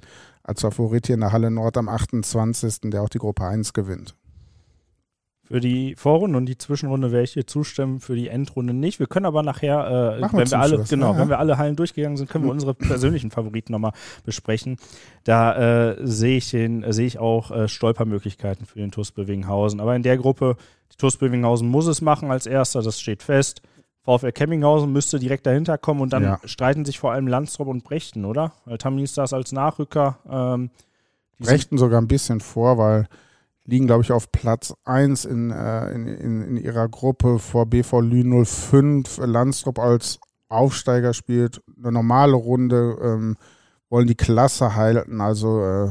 [0.45, 4.15] als Favorit hier in der Halle Nord am 28., der auch die Gruppe 1 gewinnt.
[5.47, 8.99] Für die Vorrunde und die Zwischenrunde werde ich hier zustimmen, für die Endrunde nicht.
[8.99, 11.77] Wir können aber nachher, äh, wenn wir alle, Schluss, genau, ja, wenn wir alle Hallen
[11.77, 13.93] durchgegangen sind, können wir unsere persönlichen Favoriten nochmal
[14.25, 14.79] besprechen.
[15.25, 19.81] Da äh, sehe ich den, äh, sehe ich auch äh, Stolpermöglichkeiten für den TuS Bövinghausen.
[19.81, 20.57] Aber in der Gruppe,
[20.91, 23.61] die TuS Bövinghausen muss es machen als erster, das steht fest.
[24.05, 26.41] VfL Kemminghausen müsste direkt dahinter kommen und dann ja.
[26.45, 28.53] streiten sich vor allem Landstrop und Brechten, oder?
[28.99, 30.19] Ist das als Nachrücker.
[30.29, 30.71] Ähm,
[31.39, 33.09] Brechten sogar ein bisschen vor, weil
[33.65, 38.01] liegen, glaube ich, auf Platz 1 in, äh, in, in, in, ihrer Gruppe vor BV
[38.01, 39.19] Lü 05.
[39.25, 43.37] Landstrop als Aufsteiger spielt eine normale Runde, ähm,
[43.89, 45.21] wollen die Klasse halten.
[45.23, 45.91] Also äh,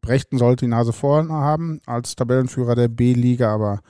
[0.00, 3.80] Brechten sollte die Nase vorne haben als Tabellenführer der B-Liga, aber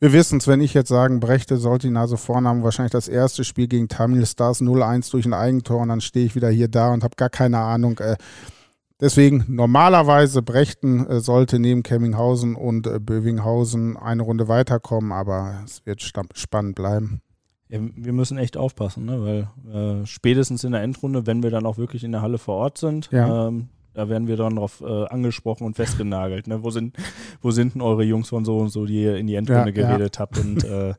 [0.00, 3.06] wir wissen es, wenn ich jetzt sagen, Brechte sollte die Nase vorne haben, wahrscheinlich das
[3.06, 6.68] erste Spiel gegen Tamil Stars 0-1 durch ein Eigentor und dann stehe ich wieder hier
[6.68, 7.98] da und habe gar keine Ahnung.
[7.98, 8.16] Äh,
[8.98, 15.84] deswegen normalerweise Brechten äh, sollte neben Kemminghausen und äh, Bövinghausen eine Runde weiterkommen, aber es
[15.84, 17.20] wird spannend bleiben.
[17.68, 19.22] Ja, wir müssen echt aufpassen, ne?
[19.22, 22.56] weil äh, spätestens in der Endrunde, wenn wir dann auch wirklich in der Halle vor
[22.56, 23.48] Ort sind, ja.
[23.48, 26.46] ähm, da werden wir dann darauf äh, angesprochen und festgenagelt.
[26.46, 26.62] Ne?
[26.62, 26.96] Wo, sind,
[27.40, 29.70] wo sind denn eure Jungs von so und so, die ihr in die Endrunde ja,
[29.70, 30.20] geredet ja.
[30.20, 30.38] habt?
[30.38, 30.94] Und äh,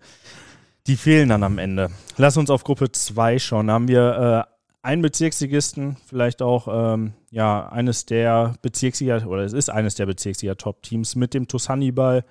[0.88, 1.90] die fehlen dann am Ende.
[2.18, 3.68] Lass uns auf Gruppe 2 schauen.
[3.68, 4.52] Da haben wir äh,
[4.82, 11.16] einen Bezirksligisten, vielleicht auch ähm, ja, eines der Bezirksliga, oder es ist eines der Bezirksliga-Top-Teams
[11.16, 12.26] mit dem TuS Hannibal.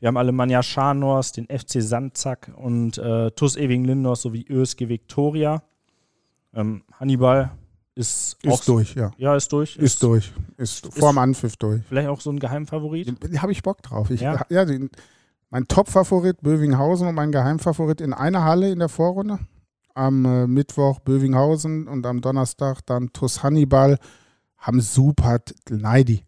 [0.00, 5.62] Wir haben Alemannia Scharnhorst, den FC Sandzack und äh, TuS Ewing Lindors sowie ÖSG Victoria.
[6.54, 7.52] Ähm, Hannibal
[7.96, 9.12] ist, ist durch, ja.
[9.18, 9.76] Ja, ist durch.
[9.76, 10.32] Ist, ist durch.
[10.56, 11.82] Ist, ist vorm Anpfiff durch.
[11.88, 13.14] Vielleicht auch so ein Geheimfavorit?
[13.40, 14.10] Habe ich Bock drauf.
[14.10, 14.90] Ich, ja, ja den,
[15.50, 19.38] mein Top-Favorit Bövinghausen und mein Geheimfavorit in einer Halle in der Vorrunde.
[19.94, 23.98] Am äh, Mittwoch Bövinghausen und am Donnerstag dann TuS Hannibal
[24.58, 25.38] haben super
[25.70, 26.24] Neidi.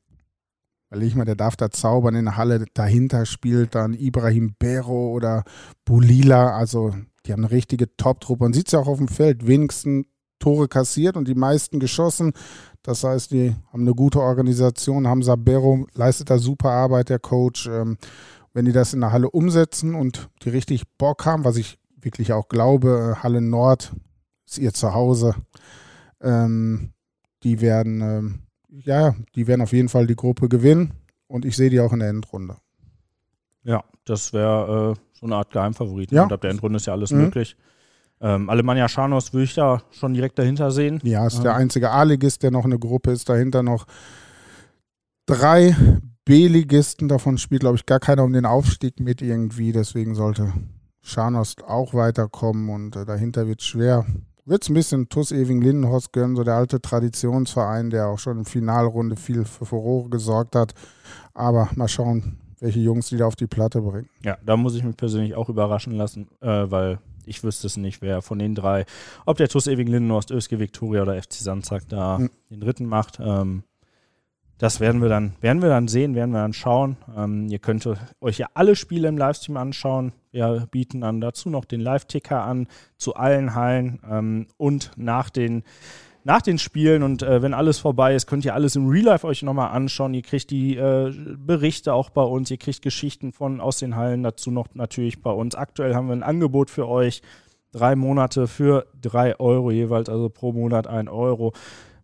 [0.90, 2.64] Weil ich mal, der darf da zaubern in der Halle.
[2.74, 5.42] Dahinter spielt dann Ibrahim Bero oder
[5.85, 6.57] Bulila.
[6.57, 8.44] Also die haben eine richtige Top-Truppe.
[8.44, 9.48] Man sieht es ja auch auf dem Feld.
[9.48, 10.07] Wenigstens
[10.38, 12.33] Tore kassiert und die meisten geschossen.
[12.83, 15.09] Das heißt, die haben eine gute Organisation.
[15.09, 17.66] Hamza Berro leistet da super Arbeit, der Coach.
[17.66, 17.99] Ähm,
[18.57, 22.33] wenn die das in der Halle umsetzen und die richtig Bock haben, was ich wirklich
[22.33, 23.92] auch glaube, äh, Halle Nord
[24.46, 25.35] ist ihr Zuhause.
[26.22, 26.92] Ähm,
[27.42, 28.38] die werden, ähm,
[28.70, 30.94] ja, die werden auf jeden Fall die Gruppe gewinnen
[31.27, 32.57] und ich sehe die auch in der Endrunde.
[33.62, 36.11] Ja, das wäre äh, so eine Art Geheimfavorit.
[36.12, 36.22] Ja.
[36.22, 37.22] Und ab der Endrunde ist ja alles mhm.
[37.22, 37.57] möglich.
[38.20, 41.00] Ähm, Alemannia Scharnos würde ich da schon direkt dahinter sehen.
[41.02, 41.42] Ja, ist ähm.
[41.44, 43.29] der einzige A-Ligist, der noch eine Gruppe ist.
[43.29, 43.87] Dahinter noch
[45.26, 45.76] drei
[46.24, 47.09] B-Ligisten.
[47.09, 49.72] Davon spielt, glaube ich, gar keiner um den Aufstieg mit irgendwie.
[49.72, 50.52] Deswegen sollte
[51.02, 54.07] Scharnos auch weiterkommen und äh, dahinter wird es schwer.
[54.44, 58.38] Wird es ein bisschen TUS Ewing Lindenhorst gönnen, so der alte Traditionsverein, der auch schon
[58.38, 60.72] in Finalrunde viel für Furore gesorgt hat.
[61.35, 64.09] Aber mal schauen, welche Jungs die da auf die Platte bringen.
[64.22, 68.03] Ja, da muss ich mich persönlich auch überraschen lassen, äh, weil ich wüsste es nicht,
[68.03, 68.87] wer von den drei,
[69.25, 72.31] ob der TuS Ewing Lindenhorst, ÖSG Viktoria oder FC Sandzack da mhm.
[72.51, 73.19] den dritten macht.
[73.21, 73.65] Ähm,
[74.59, 76.97] das werden wir dann, werden wir dann sehen, werden wir dann schauen.
[77.15, 77.87] Ähm, ihr könnt
[78.21, 80.12] euch ja alle Spiele im Livestream anschauen.
[80.31, 85.62] Wir bieten dann dazu noch den Live-Ticker an zu allen Hallen ähm, und nach den
[86.27, 89.25] nach den Spielen und äh, wenn alles vorbei ist, könnt ihr alles im Real Life
[89.25, 90.12] euch nochmal anschauen.
[90.12, 94.25] Ihr kriegt die äh, Berichte auch bei uns, ihr kriegt Geschichten von aus den Hallen
[94.25, 95.55] dazu noch natürlich bei uns.
[95.55, 97.23] Aktuell haben wir ein Angebot für euch.
[97.71, 101.53] Drei Monate für drei Euro jeweils, also pro Monat ein Euro.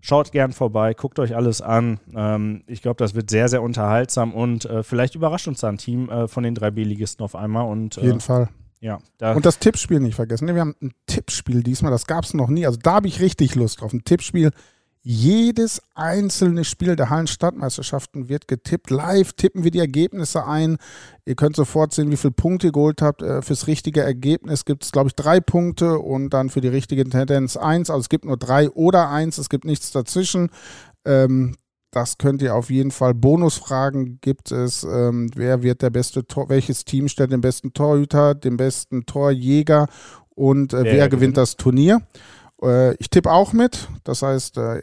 [0.01, 1.99] Schaut gern vorbei, guckt euch alles an.
[2.15, 5.79] Ähm, ich glaube, das wird sehr, sehr unterhaltsam und äh, vielleicht überrascht uns da ein
[5.79, 7.69] Team äh, von den drei B-Ligisten auf einmal.
[7.69, 8.49] Und, auf jeden äh, Fall.
[8.83, 10.49] Ja, da und das Tippspiel nicht vergessen.
[10.49, 12.66] Wir haben ein Tippspiel diesmal, das gab es noch nie.
[12.66, 13.92] Also da habe ich richtig Lust drauf.
[13.92, 14.51] Ein Tippspiel.
[15.05, 18.90] Jedes einzelne Spiel der Hallenstadtmeisterschaften wird getippt.
[18.90, 20.79] Live tippen wir die Ergebnisse ein.
[21.25, 23.23] Ihr könnt sofort sehen, wie viele Punkte ihr geholt habt.
[23.23, 27.05] Äh, fürs richtige Ergebnis gibt es, glaube ich, drei Punkte und dann für die richtige
[27.09, 27.88] Tendenz eins.
[27.88, 30.51] Also es gibt nur drei oder eins, es gibt nichts dazwischen.
[31.05, 31.57] Ähm,
[31.93, 33.15] das könnt ihr auf jeden Fall.
[33.15, 34.83] Bonusfragen gibt es.
[34.83, 39.87] Ähm, wer wird der beste Tor, welches Team stellt den besten Torhüter, den besten Torjäger
[40.35, 42.01] und äh, wer, gewinnt das Turnier?
[42.63, 43.89] Äh, ich tippe auch mit.
[44.05, 44.81] Das heißt, äh,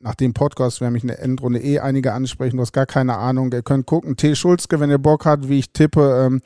[0.00, 2.56] nach dem Podcast werden mich in der Endrunde eh einige ansprechen.
[2.56, 3.52] Du hast gar keine Ahnung.
[3.52, 4.16] Ihr könnt gucken.
[4.16, 4.34] T.
[4.34, 6.26] Schulzke, wenn ihr Bock habt, wie ich tippe.
[6.26, 6.42] Ähm,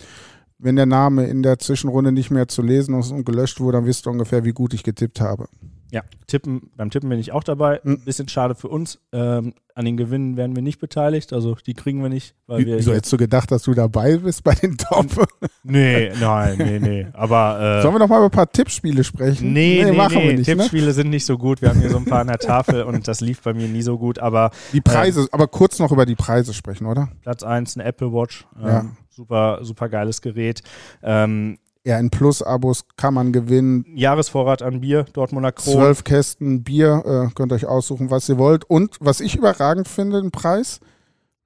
[0.59, 3.87] wenn der Name in der Zwischenrunde nicht mehr zu lesen ist und gelöscht wurde, dann
[3.87, 5.49] wisst ihr ungefähr, wie gut ich getippt habe.
[5.91, 7.83] Ja, tippen, beim Tippen bin ich auch dabei.
[7.85, 8.05] Ein hm.
[8.05, 8.99] bisschen schade für uns.
[9.13, 12.35] Ähm, an den Gewinnen werden wir nicht beteiligt, also die kriegen wir nicht.
[12.49, 15.07] Weil wir Wieso hättest du gedacht, dass du dabei bist bei den Top?
[15.63, 17.07] nee, nein, nee, nee.
[17.13, 19.53] Aber, äh, Sollen wir noch mal über ein paar Tippspiele sprechen?
[19.53, 20.27] Nee, nee, nee machen nee.
[20.27, 20.49] wir nicht.
[20.49, 20.57] Ne?
[20.57, 20.93] Tippspiele ne?
[20.93, 21.63] sind nicht so gut.
[21.63, 23.83] Wir haben hier so ein paar an der Tafel und das lief bei mir nie
[23.83, 24.19] so gut.
[24.19, 27.11] Aber die Preise, ähm, aber kurz noch über die Preise sprechen, oder?
[27.23, 28.49] Platz 1, eine Apple Watch.
[28.59, 28.85] Ähm, ja.
[29.11, 30.63] Super, super geiles Gerät.
[31.03, 33.85] Ähm, ja, in Plus-Abos kann man gewinnen.
[33.95, 35.75] Jahresvorrat an Bier, Dortmunder Kron.
[35.75, 38.65] Zwölf Kästen Bier, äh, könnt euch aussuchen, was ihr wollt.
[38.69, 40.81] Und was ich überragend finde, den Preis,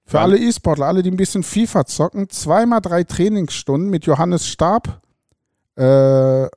[0.05, 0.23] für ja.
[0.25, 5.01] alle E-Sportler, alle, die ein bisschen FIFA zocken, zweimal drei Trainingsstunden mit Johannes Stab,
[5.77, 6.49] äh,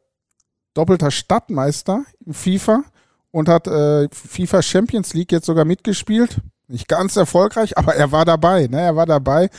[0.73, 2.83] doppelter Stadtmeister in FIFA
[3.31, 6.41] und hat äh, FIFA Champions League jetzt sogar mitgespielt.
[6.67, 8.67] Nicht ganz erfolgreich, aber er war dabei.
[8.67, 8.81] Ne?
[8.81, 9.49] Er war dabei.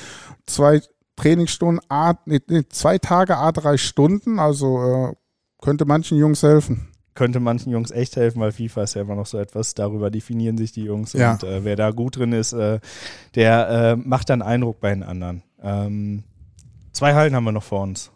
[0.47, 0.83] Zwei
[1.17, 4.39] Trainingsstunden, A, nee, zwei Tage, A, drei Stunden.
[4.39, 5.15] Also äh,
[5.63, 6.89] könnte manchen Jungs helfen.
[7.15, 10.59] könnte manchen Jungs echt helfen, weil FIFA ist ja immer noch so etwas, darüber definieren
[10.59, 11.15] sich die Jungs.
[11.15, 11.33] Ja.
[11.33, 12.79] Und äh, wer da gut drin ist, äh,
[13.35, 15.43] der äh, macht dann Eindruck bei den anderen.
[15.63, 16.25] Ähm,
[16.93, 18.11] zwei Hallen haben wir noch vor uns.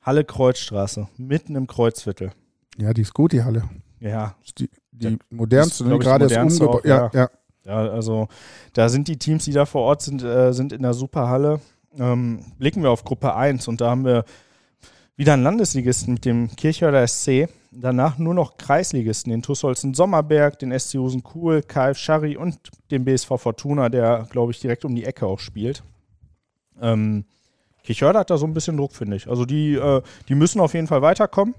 [0.00, 2.32] Halle Kreuzstraße, mitten im Kreuzviertel.
[2.78, 3.68] Ja, die ist gut, die Halle.
[4.00, 6.84] Ja, Die, die modernste, ist, ich, gerade ist umgebaut.
[6.84, 7.28] Ja, ja.
[7.64, 8.26] Ja, also
[8.72, 11.60] da sind die Teams, die da vor Ort sind, äh, sind in der Superhalle.
[11.98, 14.24] Ähm, blicken wir auf Gruppe 1 und da haben wir
[15.16, 17.48] wieder einen Landesligisten mit dem Kirchhörder SC.
[17.70, 22.58] Danach nur noch Kreisligisten, den TuS Holzen Sommerberg, den SC Husen-Kuhl, KF Schari und
[22.90, 25.82] den BSV Fortuna, der, glaube ich, direkt um die Ecke auch spielt.
[26.80, 27.24] Ähm,
[27.84, 29.28] Kirchhörder hat da so ein bisschen Druck, finde ich.
[29.28, 31.54] Also die, äh, die müssen auf jeden Fall weiterkommen.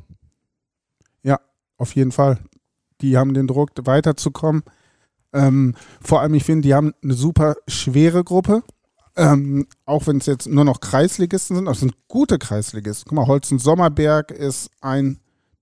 [1.77, 2.39] Auf jeden Fall.
[3.01, 4.63] Die haben den Druck, weiterzukommen.
[5.33, 8.63] Ähm, vor allem, ich finde, die haben eine super schwere Gruppe.
[9.15, 13.09] Ähm, auch wenn es jetzt nur noch Kreisligisten sind, das sind gute Kreisligisten.
[13.09, 15.19] Guck mal, Holzen Sommerberg ist ein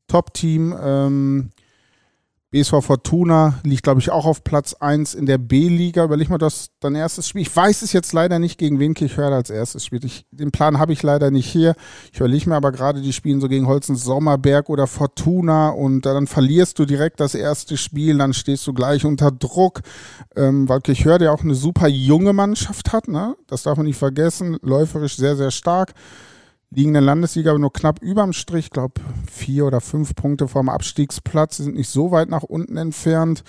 [0.07, 0.75] Top-Team.
[0.81, 1.49] Ähm,
[2.51, 6.03] BSV Fortuna liegt, glaube ich, auch auf Platz 1 in der B-Liga.
[6.03, 7.43] Überleg mal, das dein erstes Spiel.
[7.43, 10.03] Ich weiß es jetzt leider nicht, gegen wen Kirchhörder als erstes spielt.
[10.03, 11.75] Ich, den Plan habe ich leider nicht hier.
[12.11, 16.27] Ich überlege mir aber gerade, die spielen so gegen Holzen Sommerberg oder Fortuna und dann
[16.27, 19.79] verlierst du direkt das erste Spiel, dann stehst du gleich unter Druck,
[20.35, 23.07] ähm, weil Kirchhörder ja auch eine super junge Mannschaft hat.
[23.07, 23.37] Ne?
[23.47, 24.57] Das darf man nicht vergessen.
[24.61, 25.93] Läuferisch sehr, sehr stark
[26.71, 30.69] liegen in der Landesliga nur knapp überm Strich, ich glaube vier oder fünf Punkte vom
[30.69, 33.43] Abstiegsplatz, Sie sind nicht so weit nach unten entfernt.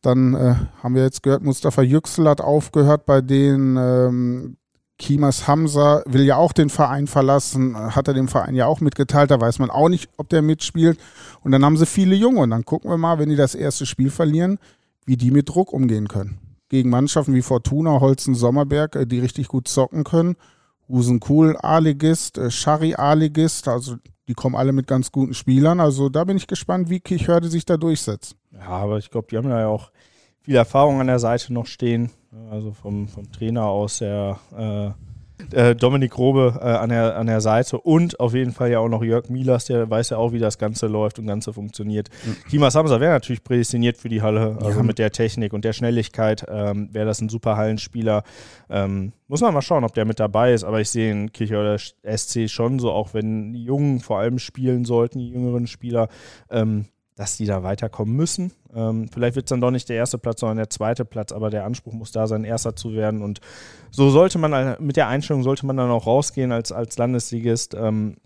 [0.00, 3.76] Dann äh, haben wir jetzt gehört, Mustafa Yüksel hat aufgehört bei denen.
[3.76, 4.56] Ähm,
[4.98, 9.30] Kimas Hamza will ja auch den Verein verlassen, hat er dem Verein ja auch mitgeteilt,
[9.30, 10.98] da weiß man auch nicht, ob der mitspielt.
[11.42, 13.86] Und dann haben sie viele Junge und dann gucken wir mal, wenn die das erste
[13.86, 14.58] Spiel verlieren,
[15.06, 16.38] wie die mit Druck umgehen können.
[16.68, 20.36] Gegen Mannschaften wie Fortuna, Holzen, Sommerberg, äh, die richtig gut zocken können.
[20.88, 23.96] Husenkuhl A-Ligist, äh, Schari A-Ligist, also
[24.28, 25.80] die kommen alle mit ganz guten Spielern.
[25.80, 28.36] Also da bin ich gespannt, wie Kirchhörde sich da durchsetzt.
[28.52, 29.90] Ja, aber ich glaube, die haben da ja auch
[30.40, 32.10] viel Erfahrung an der Seite noch stehen.
[32.50, 34.90] Also vom, vom Trainer aus der äh,
[35.52, 38.88] äh, Dominik Robe äh, an, der, an der Seite und auf jeden Fall ja auch
[38.88, 42.08] noch Jörg Milas, der weiß ja auch, wie das Ganze läuft und Ganze funktioniert.
[42.24, 42.36] Mhm.
[42.50, 44.82] Kimas Hamza wäre natürlich prädestiniert für die Halle, also Ja.
[44.82, 48.22] mit der Technik und der Schnelligkeit ähm, wäre das ein super Hallenspieler.
[48.70, 51.78] Ähm, muss man mal schauen, ob der mit dabei ist, aber ich sehe in Kirchhörder
[51.78, 56.08] SC schon so, auch wenn die Jungen vor allem spielen sollten, die jüngeren Spieler,
[56.50, 56.86] ähm,
[57.18, 58.52] dass die da weiterkommen müssen.
[58.72, 61.50] Ähm, vielleicht wird es dann doch nicht der erste Platz, sondern der zweite Platz, aber
[61.50, 63.22] der Anspruch muss da sein, erster zu werden.
[63.22, 63.40] Und
[63.90, 67.74] so sollte man, äh, mit der Einstellung sollte man dann auch rausgehen als, als Landesligist.
[67.74, 68.18] Ähm,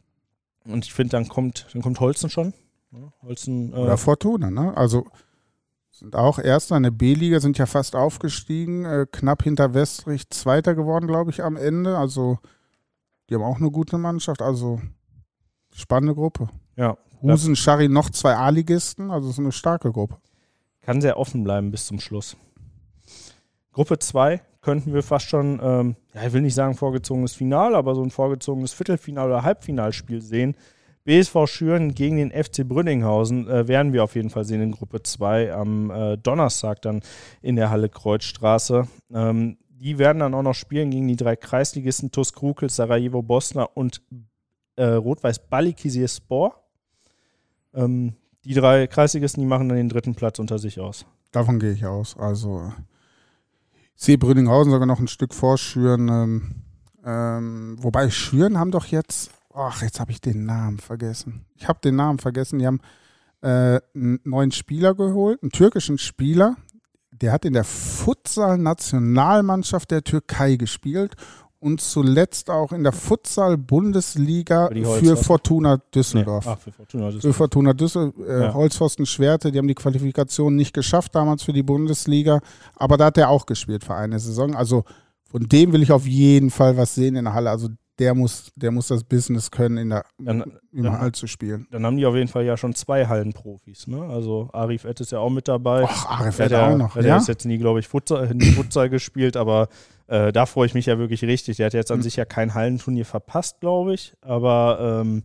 [0.66, 2.52] und ich finde, dann kommt, dann kommt Holzen schon.
[2.92, 4.76] Ja, Holzen, äh, Oder Fortuna, ne?
[4.76, 5.07] Also
[5.90, 10.74] sind auch Erster in der B-Liga, sind ja fast aufgestiegen, äh, knapp hinter Westrich Zweiter
[10.74, 11.96] geworden, glaube ich, am Ende.
[11.96, 12.40] Also
[13.31, 14.42] die haben auch eine gute Mannschaft.
[14.42, 14.83] Also
[15.72, 16.50] spannende Gruppe.
[16.76, 20.16] ja, Husen, Schari, noch zwei A-Ligisten, also es ist eine starke Gruppe.
[20.80, 22.37] kann sehr offen bleiben bis zum Schluss.
[23.72, 27.94] Gruppe 2 könnten wir fast schon, ähm, ja, ich will nicht sagen vorgezogenes Final, aber
[27.94, 30.56] so ein vorgezogenes Viertelfinal- oder Halbfinalspiel sehen.
[31.04, 35.02] BSV Schüren gegen den FC Brünninghausen äh, werden wir auf jeden Fall sehen in Gruppe
[35.02, 37.02] 2 am äh, Donnerstag dann
[37.40, 38.87] in der Halle Kreuzstraße.
[39.12, 43.64] Ähm, die werden dann auch noch spielen gegen die drei Kreisligisten TuS Krukel, Sarajevo Bosna
[43.64, 44.00] und
[44.76, 46.62] äh, Rot-Weiß Balikisier Spor.
[47.74, 51.06] Ähm, die drei Kreisligisten, die machen dann den dritten Platz unter sich aus.
[51.30, 52.16] Davon gehe ich aus.
[52.16, 52.72] Also
[53.96, 56.08] ich sehe Brünninghausen sogar noch ein Stück vor Schüren.
[56.08, 56.54] Ähm,
[57.04, 61.46] ähm, wobei Schüren haben doch jetzt, ach, jetzt habe ich den Namen vergessen.
[61.54, 62.58] Ich habe den Namen vergessen.
[62.58, 62.80] Die haben
[63.42, 66.56] äh, einen neuen Spieler geholt, einen türkischen Spieler.
[67.11, 71.16] Der hat in der Futsal-Nationalmannschaft der Türkei gespielt
[71.62, 75.16] und zuletzt auch in der Futsal-Bundesliga Für für.
[75.16, 76.44] Fortuna Düsseldorf.
[76.46, 76.53] Nee.
[76.55, 77.37] Ach, für Fortuna Für Düsseldorf.
[77.37, 78.55] Fortuna Düsseldorf, äh, Ja.
[78.55, 82.40] Holzpfosten Schwerte, die haben die Qualifikation nicht geschafft damals für die Bundesliga,
[82.77, 84.55] aber da hat er auch gespielt für eine Saison.
[84.55, 84.85] Also
[85.31, 87.51] von dem will ich auf jeden Fall was sehen in der Halle.
[87.51, 91.27] Also der muss, der muss das Business können, in der, Dann, im dann- Hall zu
[91.27, 91.66] spielen.
[91.70, 93.87] dann haben die auf jeden Fall ja schon zwei Hallenprofis.
[93.87, 94.03] Ne?
[94.03, 95.85] Also Arif Ed ist ja auch mit dabei.
[95.87, 96.94] Ach, Arif ja, auch noch.
[96.94, 97.20] der Ja?
[97.20, 99.68] hat jetzt nie, glaube ich, Futsal, Futsal gespielt, aber
[100.12, 101.57] äh, da freue ich mich ja wirklich richtig.
[101.57, 102.03] Der hat jetzt an Mhm.
[102.03, 105.22] sich ja kein Hallenturnier verpasst, glaube ich, aber ähm,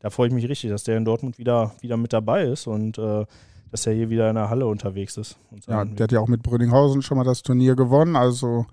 [0.00, 2.98] da freue ich mich richtig, dass der in Dortmund wieder, wieder mit dabei ist und
[2.98, 3.24] äh,
[3.70, 5.36] dass er hier wieder in der Halle unterwegs ist.
[5.66, 8.16] Ja, der hat ja auch mit Brünninghausen schon mal das Turnier gewonnen.
[8.16, 8.64] Also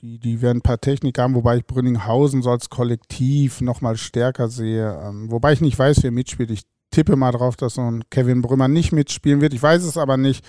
[0.00, 4.48] die, die werden ein paar Technik haben, wobei ich Brünninghausen so als Kollektiv nochmal stärker
[4.48, 4.98] sehe.
[5.04, 6.50] Ähm, wobei ich nicht weiß, wer mitspielt.
[6.50, 9.54] Ich tippe mal drauf, dass so ein Kevin Brümmer nicht mitspielen wird.
[9.54, 10.44] Ich weiß es aber nicht.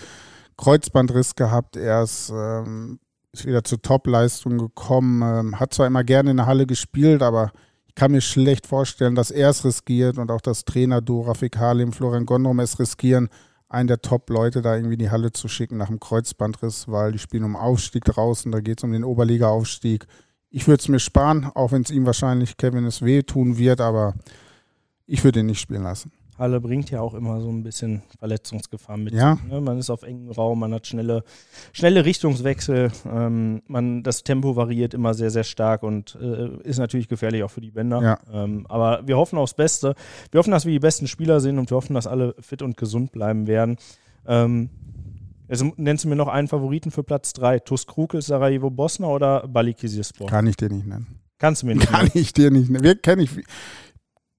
[0.58, 3.00] Kreuzbandriss gehabt, er ist, ähm,
[3.34, 7.52] ist wieder zur Topleistung gekommen, ähm, hat zwar immer gerne in der Halle gespielt, aber
[7.88, 11.94] ich kann mir schlecht vorstellen, dass er es riskiert und auch das Trainer Dora Fekalim,
[11.94, 13.30] Florian Gondrom es riskieren,
[13.70, 17.20] einen der Top-Leute da irgendwie in die Halle zu schicken nach dem Kreuzbandriss, weil die
[17.20, 20.06] spielen um Aufstieg draußen, da geht es um den Oberliga-Aufstieg.
[20.52, 24.14] Ich würde es mir sparen, auch wenn es ihm wahrscheinlich Kevin es wehtun wird, aber
[25.08, 26.12] ich würde ihn nicht spielen lassen.
[26.44, 29.14] Halle bringt ja auch immer so ein bisschen Verletzungsgefahr mit.
[29.14, 29.40] Ja.
[29.50, 29.62] Ne?
[29.62, 31.24] Man ist auf engem Raum, man hat schnelle,
[31.72, 37.08] schnelle Richtungswechsel, ähm, man, das Tempo variiert immer sehr, sehr stark und äh, ist natürlich
[37.08, 38.02] gefährlich auch für die Bänder.
[38.02, 38.20] Ja.
[38.32, 39.96] Ähm, aber wir hoffen aufs Beste.
[40.32, 42.76] Wir hoffen, dass wir die besten Spieler sind und wir hoffen, dass alle fit und
[42.76, 43.78] gesund bleiben werden.
[44.28, 44.70] Ähm,
[45.48, 47.60] also nennst du mir noch einen Favoriten für Platz 3?
[47.60, 50.28] Tus Krukel, Sarajevo Bosna oder Balikizirspor?
[50.28, 51.20] Kann ich dir nicht nennen.
[51.38, 52.84] Kannst du mir nicht Kann ich dir nicht nennen.
[52.84, 53.32] Wir kenne ich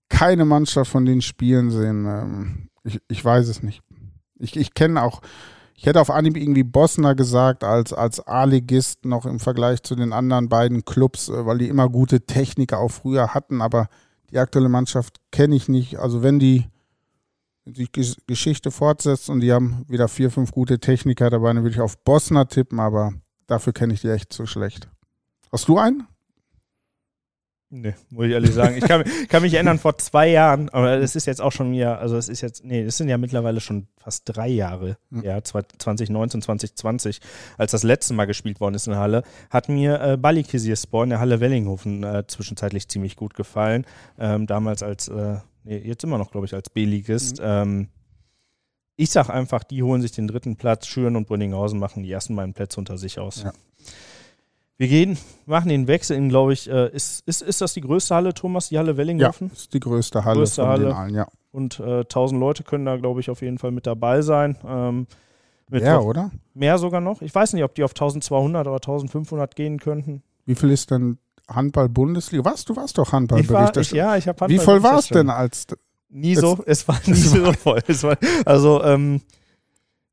[0.09, 2.07] keine Mannschaft von den Spielen sehen.
[2.07, 3.83] Ähm, ich, ich weiß es nicht.
[4.39, 5.23] Ich, ich kenne auch,
[5.75, 10.13] ich hätte auf Anhieb irgendwie Bosna gesagt, als, als A-Ligist noch im Vergleich zu den
[10.13, 13.89] anderen beiden Clubs, äh, weil die immer gute Techniker auch früher hatten, aber
[14.31, 15.99] die aktuelle Mannschaft kenne ich nicht.
[15.99, 16.67] Also wenn die
[17.67, 17.89] die
[18.27, 21.97] Geschichte fortsetzt und die haben wieder vier, fünf gute Techniker dabei, dann würde ich auf
[22.05, 23.15] Bosna tippen, aber
[23.47, 24.89] dafür kenne ich die echt zu schlecht.
[25.51, 26.07] Hast du einen?
[27.77, 28.77] Nee, muss ich ehrlich sagen.
[28.77, 31.99] Ich kann, kann, mich erinnern, vor zwei Jahren, aber es ist jetzt auch schon wieder,
[31.99, 35.25] also es ist jetzt, nee, es sind ja mittlerweile schon fast drei Jahre, mhm.
[35.25, 37.21] ja, 2019, 2020,
[37.59, 41.11] als das letzte Mal gespielt worden ist in der Halle, hat mir äh, Balikisirspor in
[41.11, 43.87] der Halle Wellinghofen äh, zwischenzeitlich ziemlich gut gefallen.
[44.21, 47.41] Ähm, damals als, äh, nee, jetzt immer noch, glaube ich, als B-Ligist.
[47.41, 47.45] Mhm.
[47.45, 47.89] Ähm,
[48.95, 52.37] ich sag einfach, die holen sich den dritten Platz, Schüren und Brünninghausen machen die ersten
[52.37, 53.43] beiden Plätze unter sich aus.
[53.43, 53.53] Ja.
[54.77, 58.15] Wir gehen, machen den Wechsel in, glaube ich, äh, ist, ist, ist das die größte
[58.15, 59.49] Halle, Thomas, die Halle Wellinghofen?
[59.49, 60.85] Ja, ist die größte Halle größte von Halle.
[60.87, 61.29] den allen, ja.
[61.53, 64.57] Und äh, 1000 Leute können da, glaube ich, auf jeden Fall mit dabei sein.
[64.67, 65.07] Ähm,
[65.71, 66.33] mehr, oder?
[66.55, 67.23] Mehr sogar noch.
[67.23, 70.25] Ich weiß nicht, ob die auf 1200 oder 1500 gehen könnten.
[70.47, 72.45] Wie viel ist denn Handball-Bundesliga?
[72.45, 72.65] Was?
[72.65, 73.97] Du warst doch Handballberichterstatter.
[73.97, 75.67] Ja, ich habe Handball Wie voll war es denn als.
[76.09, 77.81] Nie so, es war nie so voll.
[77.87, 79.21] War, also, ähm,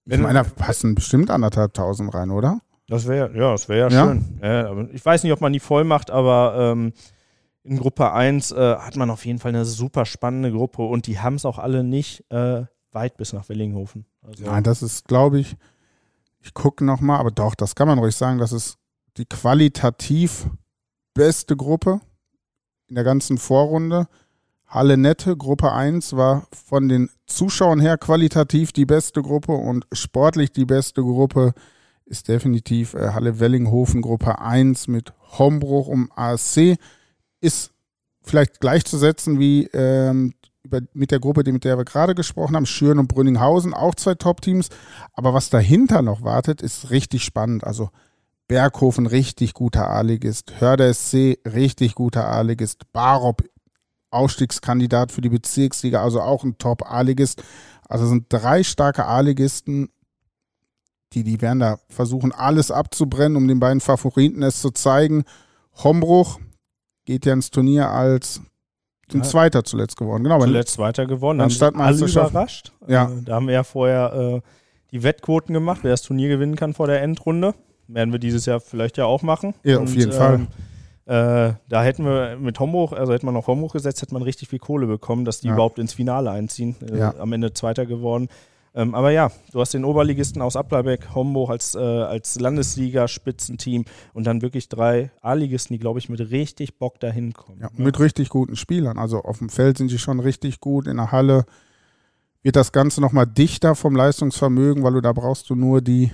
[0.06, 2.60] ich meine, da passen bestimmt anderthalb tausend rein, oder?
[2.92, 4.40] Das wäre, ja, das wäre ja, ja, schön.
[4.44, 6.92] Ja, ich weiß nicht, ob man die voll macht, aber ähm,
[7.64, 11.18] in Gruppe 1 äh, hat man auf jeden Fall eine super spannende Gruppe und die
[11.18, 14.06] haben es auch alle nicht äh, weit bis nach Wellinghofen.
[14.22, 15.56] Also, Nein, das ist, glaube ich,
[16.42, 18.78] ich gucke nochmal, aber doch, das kann man ruhig sagen, das ist
[19.16, 20.48] die qualitativ
[21.14, 22.02] beste Gruppe
[22.90, 24.10] in der ganzen Vorrunde.
[24.68, 30.52] Halle Nette, Gruppe 1, war von den Zuschauern her qualitativ die beste Gruppe und sportlich
[30.52, 31.54] die beste Gruppe
[32.12, 36.78] ist definitiv äh, Halle Wellinghofen Gruppe 1 mit Hombruch um ASC.
[37.40, 37.72] Ist
[38.22, 42.66] vielleicht gleichzusetzen wie ähm, über, mit der Gruppe, die, mit der wir gerade gesprochen haben,
[42.66, 44.70] Schüren und Brünninghausen, auch zwei Top-Teams.
[45.14, 47.64] Aber was dahinter noch wartet, ist richtig spannend.
[47.64, 47.90] Also
[48.48, 53.42] Berghofen, richtig guter A-Ligist, Hörder SC, richtig guter A-Ligist, Barop,
[54.12, 57.42] Aufstiegskandidat für die Bezirksliga, also auch ein Top-A-Ligist.
[57.88, 59.90] Also sind drei starke A-Ligisten
[61.14, 65.24] die, die werden da versuchen, alles abzubrennen, um den beiden Favoriten es zu zeigen.
[65.84, 66.40] Hombruch
[67.06, 68.42] geht ja ins Turnier als
[69.12, 69.22] ja.
[69.24, 70.24] Zweiter zuletzt geworden.
[70.24, 71.42] Genau, zuletzt Zweiter geworden.
[71.42, 72.72] Anstatt alle überrascht.
[72.88, 73.10] Ja.
[73.10, 74.42] Äh, da haben wir ja vorher äh,
[74.92, 77.54] die Wettquoten gemacht, wer das Turnier gewinnen kann vor der Endrunde.
[77.88, 79.54] Werden wir dieses Jahr vielleicht ja auch machen.
[79.64, 80.48] Ja, Und, auf jeden ähm, Fall.
[81.06, 84.48] Äh, da hätten wir mit Hombruch, also hätte man auf Hombruch gesetzt, hätte man richtig
[84.48, 85.54] viel Kohle bekommen, dass die ja.
[85.54, 86.76] überhaupt ins Finale einziehen.
[86.90, 87.14] Äh, ja.
[87.20, 88.30] Am Ende Zweiter geworden.
[88.74, 94.26] Ähm, aber ja, du hast den Oberligisten aus Applerbeck, Homburg als, äh, als Landesliga-Spitzenteam und
[94.26, 97.60] dann wirklich drei A-Ligisten, die, glaube ich, mit richtig Bock dahin kommen.
[97.60, 97.84] Ja, ne?
[97.84, 98.98] mit richtig guten Spielern.
[98.98, 100.88] Also auf dem Feld sind sie schon richtig gut.
[100.88, 101.46] In der Halle
[102.44, 106.12] wird das Ganze nochmal dichter vom Leistungsvermögen, weil du da brauchst du nur die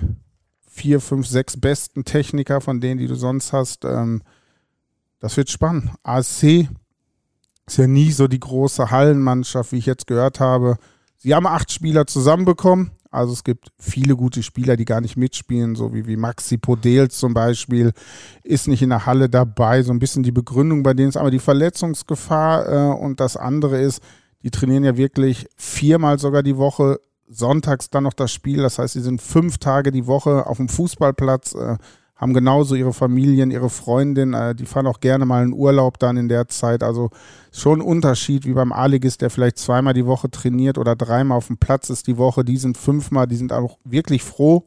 [0.68, 3.84] vier, fünf, sechs besten Techniker von denen, die du sonst hast.
[3.84, 4.22] Ähm,
[5.20, 5.92] das wird spannend.
[6.02, 6.68] ASC
[7.66, 10.76] ist ja nie so die große Hallenmannschaft, wie ich jetzt gehört habe
[11.18, 12.92] Sie haben acht Spieler zusammenbekommen.
[13.10, 17.10] Also es gibt viele gute Spieler, die gar nicht mitspielen, so wie, wie Maxi Podel
[17.10, 17.92] zum Beispiel,
[18.44, 19.82] ist nicht in der Halle dabei.
[19.82, 23.80] So ein bisschen die Begründung bei denen ist aber die Verletzungsgefahr äh, und das andere
[23.80, 24.02] ist,
[24.42, 28.62] die trainieren ja wirklich viermal sogar die Woche, sonntags dann noch das Spiel.
[28.62, 31.54] Das heißt, sie sind fünf Tage die Woche auf dem Fußballplatz.
[31.54, 31.78] Äh,
[32.18, 36.16] haben genauso ihre Familien, ihre Freundin, äh, die fahren auch gerne mal in Urlaub dann
[36.16, 36.82] in der Zeit.
[36.82, 37.10] Also
[37.52, 41.46] schon ein Unterschied wie beim A-Ligist, der vielleicht zweimal die Woche trainiert oder dreimal auf
[41.46, 42.44] dem Platz ist die Woche.
[42.44, 44.64] Die sind fünfmal, die sind auch wirklich froh,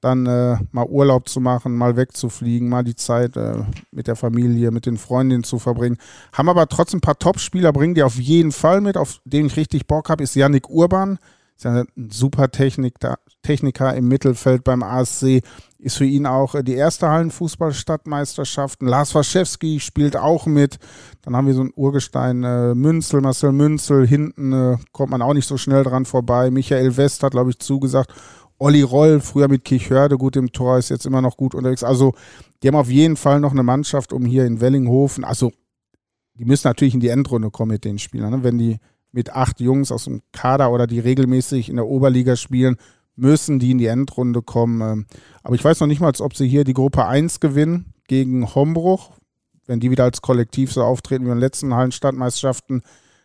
[0.00, 4.70] dann äh, mal Urlaub zu machen, mal wegzufliegen, mal die Zeit äh, mit der Familie,
[4.70, 5.98] mit den Freundinnen zu verbringen.
[6.32, 9.56] Haben aber trotzdem ein paar Top-Spieler, bringen die auf jeden Fall mit, auf den ich
[9.56, 11.18] richtig Bock habe, ist Yannick Urban
[11.56, 12.94] ist ja ein super Technik,
[13.42, 15.40] Techniker im Mittelfeld beim ASC,
[15.78, 18.82] ist für ihn auch äh, die erste Hallenfußballstadtmeisterschaft.
[18.82, 20.78] Lars Waschewski spielt auch mit.
[21.22, 24.06] Dann haben wir so ein Urgestein äh, Münzel, Marcel Münzel.
[24.06, 26.50] Hinten äh, kommt man auch nicht so schnell dran vorbei.
[26.50, 28.12] Michael West hat, glaube ich, zugesagt.
[28.58, 31.84] Olli Roll, früher mit Kirchhörde gut im Tor, ist jetzt immer noch gut unterwegs.
[31.84, 32.14] Also,
[32.62, 35.52] die haben auf jeden Fall noch eine Mannschaft, um hier in Wellinghofen, also,
[36.38, 38.30] die müssen natürlich in die Endrunde kommen mit den Spielern.
[38.30, 38.42] Ne?
[38.42, 38.78] Wenn die
[39.12, 42.76] mit acht Jungs aus dem Kader oder die regelmäßig in der Oberliga spielen,
[43.16, 44.80] müssen die in die Endrunde kommen.
[44.80, 45.06] Ähm,
[45.42, 49.12] aber ich weiß noch nicht mal, ob sie hier die Gruppe 1 gewinnen gegen Hombruch.
[49.66, 52.82] Wenn die wieder als Kollektiv so auftreten wie in den letzten Hallenstadtmeisterschaften,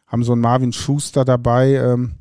[0.07, 1.75] haben so einen Marvin Schuster dabei.
[1.75, 2.15] Ähm,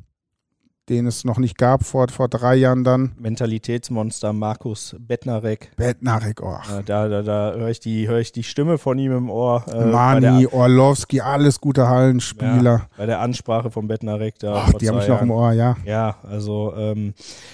[0.91, 3.13] den es noch nicht gab vor, vor drei Jahren dann.
[3.17, 5.71] Mentalitätsmonster Markus Bettnarek.
[5.77, 6.57] Bettnarek, oh.
[6.85, 9.65] Da da, da höre ich, die, hör ich die Stimme von ihm im Ohr.
[9.73, 12.63] Äh, Mani, Orlowski, alles gute Hallenspieler.
[12.63, 14.65] Ja, bei der Ansprache von Bettnarek da.
[14.67, 15.77] Ach, die habe ich noch im Ohr, ja.
[15.85, 17.13] Ja, also ähm,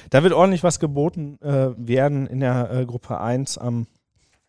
[0.09, 3.85] da wird ordentlich was geboten äh, werden in der äh, Gruppe 1 am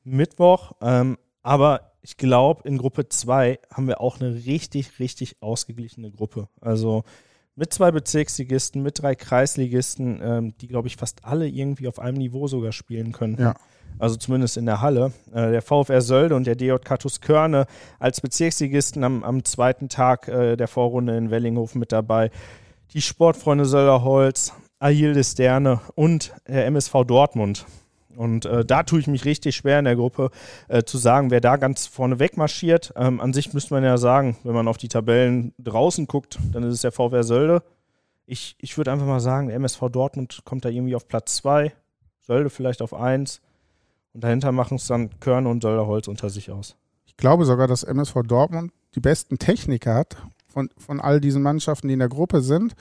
[0.03, 0.73] Mittwoch.
[0.81, 6.49] Ähm, aber ich glaube, in Gruppe 2 haben wir auch eine richtig, richtig ausgeglichene Gruppe.
[6.61, 7.05] Also
[7.59, 12.19] mit zwei Bezirksligisten, mit drei Kreisligisten, ähm, die, glaube ich, fast alle irgendwie auf einem
[12.19, 13.37] Niveau sogar spielen können.
[13.39, 13.55] Ja.
[13.99, 15.13] Also zumindest in der Halle.
[15.33, 17.67] Äh, der VfR Sölde und der DJK Körne
[17.99, 22.31] als Bezirksligisten am, am zweiten Tag äh, der Vorrunde in Wellinghofen mit dabei.
[22.95, 27.67] Die Sportfreunde Sölderholz, Ahilde Sterne und der MSV Dortmund.
[28.19, 30.31] Und äh, da tue ich mich richtig schwer in der Gruppe
[30.67, 32.93] äh, zu sagen, wer da ganz vorne weg marschiert.
[32.97, 36.65] Ähm, an sich müsste man ja sagen, wenn man auf die Tabellen draußen guckt, dann
[36.65, 37.63] ist es der VW Sölde.
[38.27, 41.73] Ich, ich würde einfach mal sagen, der MSV Dortmund kommt da irgendwie auf Platz 2,
[42.21, 43.41] Sölde vielleicht auf 1.
[44.15, 46.75] Und dahinter machen es dann Körne und Sölderholz unter sich aus.
[47.07, 50.17] Ich glaube sogar, dass MSV Dortmund die besten Techniker hat
[50.49, 52.75] von, von all diesen Mannschaften, die in der Gruppe sind.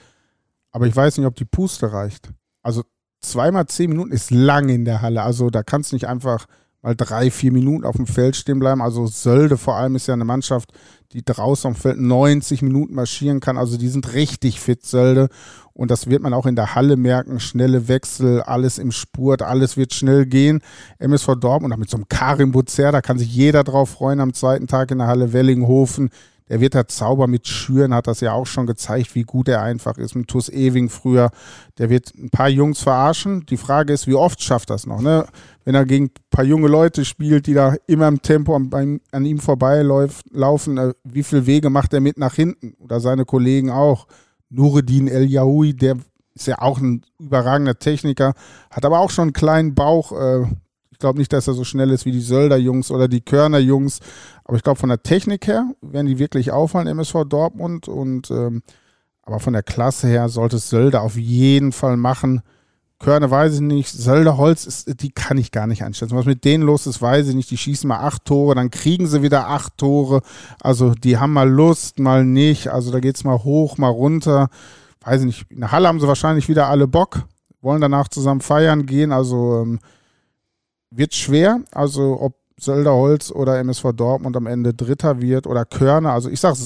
[0.72, 2.32] Aber ich weiß nicht, ob die Puste reicht.
[2.60, 2.82] Also
[3.20, 5.22] zweimal zehn Minuten ist lang in der Halle.
[5.22, 6.46] Also da kannst du nicht einfach
[6.82, 8.80] mal drei, vier Minuten auf dem Feld stehen bleiben.
[8.80, 10.72] Also Sölde vor allem ist ja eine Mannschaft,
[11.12, 13.58] die draußen am Feld 90 Minuten marschieren kann.
[13.58, 15.28] Also die sind richtig fit, Sölde.
[15.72, 17.40] Und das wird man auch in der Halle merken.
[17.40, 20.60] Schnelle Wechsel, alles im Spurt, alles wird schnell gehen.
[20.98, 24.34] MSV Dortmund, und mit so einem Karim Buzer, da kann sich jeder drauf freuen am
[24.34, 26.10] zweiten Tag in der Halle Wellinghofen.
[26.48, 29.62] Der wird da Zauber mit Schüren, hat das ja auch schon gezeigt, wie gut er
[29.62, 30.14] einfach ist.
[30.14, 31.30] Mit Tuss Ewing früher.
[31.78, 33.44] Der wird ein paar Jungs verarschen.
[33.46, 35.00] Die Frage ist, wie oft schafft das noch?
[35.00, 35.26] Ne?
[35.64, 39.24] Wenn er gegen ein paar junge Leute spielt, die da immer im Tempo an, an
[39.24, 42.74] ihm vorbeilaufen, äh, wie viele Wege macht er mit nach hinten?
[42.78, 44.06] Oder seine Kollegen auch.
[44.50, 45.96] Nureddin El Yahoui, der
[46.34, 48.34] ist ja auch ein überragender Techniker,
[48.70, 50.12] hat aber auch schon einen kleinen Bauch.
[50.12, 50.46] Äh,
[50.98, 54.00] ich glaube nicht, dass er so schnell ist wie die Sölder-Jungs oder die Körner-Jungs.
[54.42, 57.86] Aber ich glaube, von der Technik her werden die wirklich auffallen, MSV Dortmund.
[57.86, 58.62] Und ähm,
[59.22, 62.42] aber von der Klasse her sollte es Sölder auf jeden Fall machen.
[62.98, 63.90] Körner weiß ich nicht.
[63.90, 66.16] Sölder Holz, ist, die kann ich gar nicht einschätzen.
[66.16, 67.52] Was mit denen los ist, weiß ich nicht.
[67.52, 70.22] Die schießen mal acht Tore, dann kriegen sie wieder acht Tore.
[70.60, 72.72] Also die haben mal Lust, mal nicht.
[72.72, 74.48] Also da geht es mal hoch, mal runter.
[75.04, 75.50] Weiß ich nicht.
[75.52, 77.22] In der Halle haben sie wahrscheinlich wieder alle Bock.
[77.60, 79.12] Wollen danach zusammen feiern gehen.
[79.12, 79.78] Also ähm,
[80.90, 81.60] wird schwer.
[81.72, 86.12] Also ob Sölderholz oder MSV Dortmund am Ende Dritter wird oder Körner.
[86.12, 86.58] Also ich sage,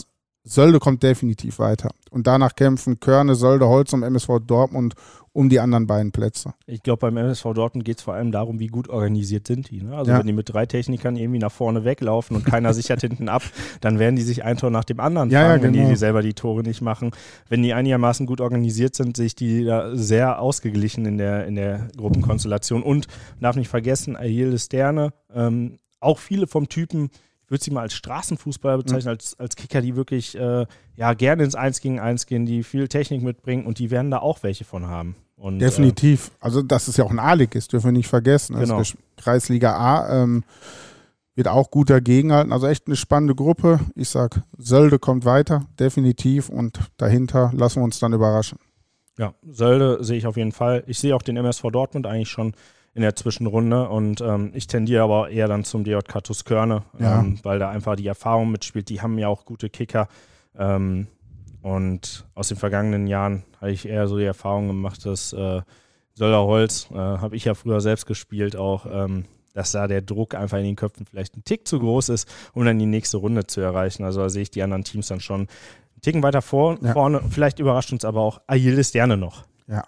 [0.45, 1.90] Sölde kommt definitiv weiter.
[2.11, 4.95] Und danach kämpfen Körne, Sölde, Holz und MSV Dortmund
[5.32, 6.53] um die anderen beiden Plätze.
[6.66, 9.82] Ich glaube, beim MSV Dortmund geht es vor allem darum, wie gut organisiert sind die.
[9.82, 9.97] Ne?
[9.97, 10.18] Also ja.
[10.18, 13.43] wenn die mit drei Technikern irgendwie nach vorne weglaufen und keiner sichert hinten ab,
[13.80, 15.82] dann werden die sich ein Tor nach dem anderen ja, fangen, ja, genau.
[15.84, 17.12] wenn die selber die Tore nicht machen.
[17.49, 21.55] Wenn die einigermaßen gut organisiert sind, sehe ich die da sehr ausgeglichen in der, in
[21.55, 22.82] der Gruppenkonstellation.
[22.82, 23.07] Und
[23.40, 27.11] darf nicht vergessen, Ayil Sterne, ähm, auch viele vom Typen,
[27.53, 29.18] würde sie mal als Straßenfußballer bezeichnen, mhm.
[29.18, 32.88] als, als Kicker, die wirklich äh, ja, gerne ins Eins gegen Eins gehen, die viel
[32.88, 35.14] Technik mitbringen und die werden da auch welche von haben.
[35.36, 36.28] Und, Definitiv.
[36.28, 38.57] Äh, also, dass es ja auch ein A-Lig ist, dürfen wir nicht vergessen.
[38.57, 38.88] Also, genau.
[39.16, 40.44] Kreisliga A ähm,
[41.34, 42.53] wird auch gut dagegenhalten.
[42.53, 43.80] Also echt eine spannende Gruppe.
[43.94, 46.48] Ich sag, Sölde kommt weiter, definitiv.
[46.48, 48.59] Und dahinter lassen wir uns dann überraschen.
[49.18, 50.84] Ja, Sölde sehe ich auf jeden Fall.
[50.86, 52.55] Ich sehe auch den MSV Dortmund eigentlich schon
[52.95, 57.20] in der Zwischenrunde und ähm, ich tendiere aber eher dann zum DJK Tuskörne, ja.
[57.20, 58.88] ähm, weil da einfach die Erfahrung mitspielt.
[58.90, 60.09] Die haben ja auch gute Kicker
[60.59, 61.07] ähm,
[61.62, 65.62] und aus den vergangenen Jahren habe ich eher so die Erfahrung gemacht, dass äh,
[66.14, 69.24] Sölderholz, äh, habe ich ja früher selbst gespielt, auch ähm,
[69.55, 72.64] dass da der Druck einfach in den Köpfen vielleicht ein Tick zu groß ist, um
[72.64, 74.05] dann die nächste Runde zu erreichen.
[74.05, 76.93] Also da sehe ich die anderen Teams dann schon einen Ticken weiter vor, ja.
[76.93, 77.22] vorne.
[77.30, 79.45] Vielleicht überrascht uns aber auch Ayildes gerne noch.
[79.66, 79.84] Ja.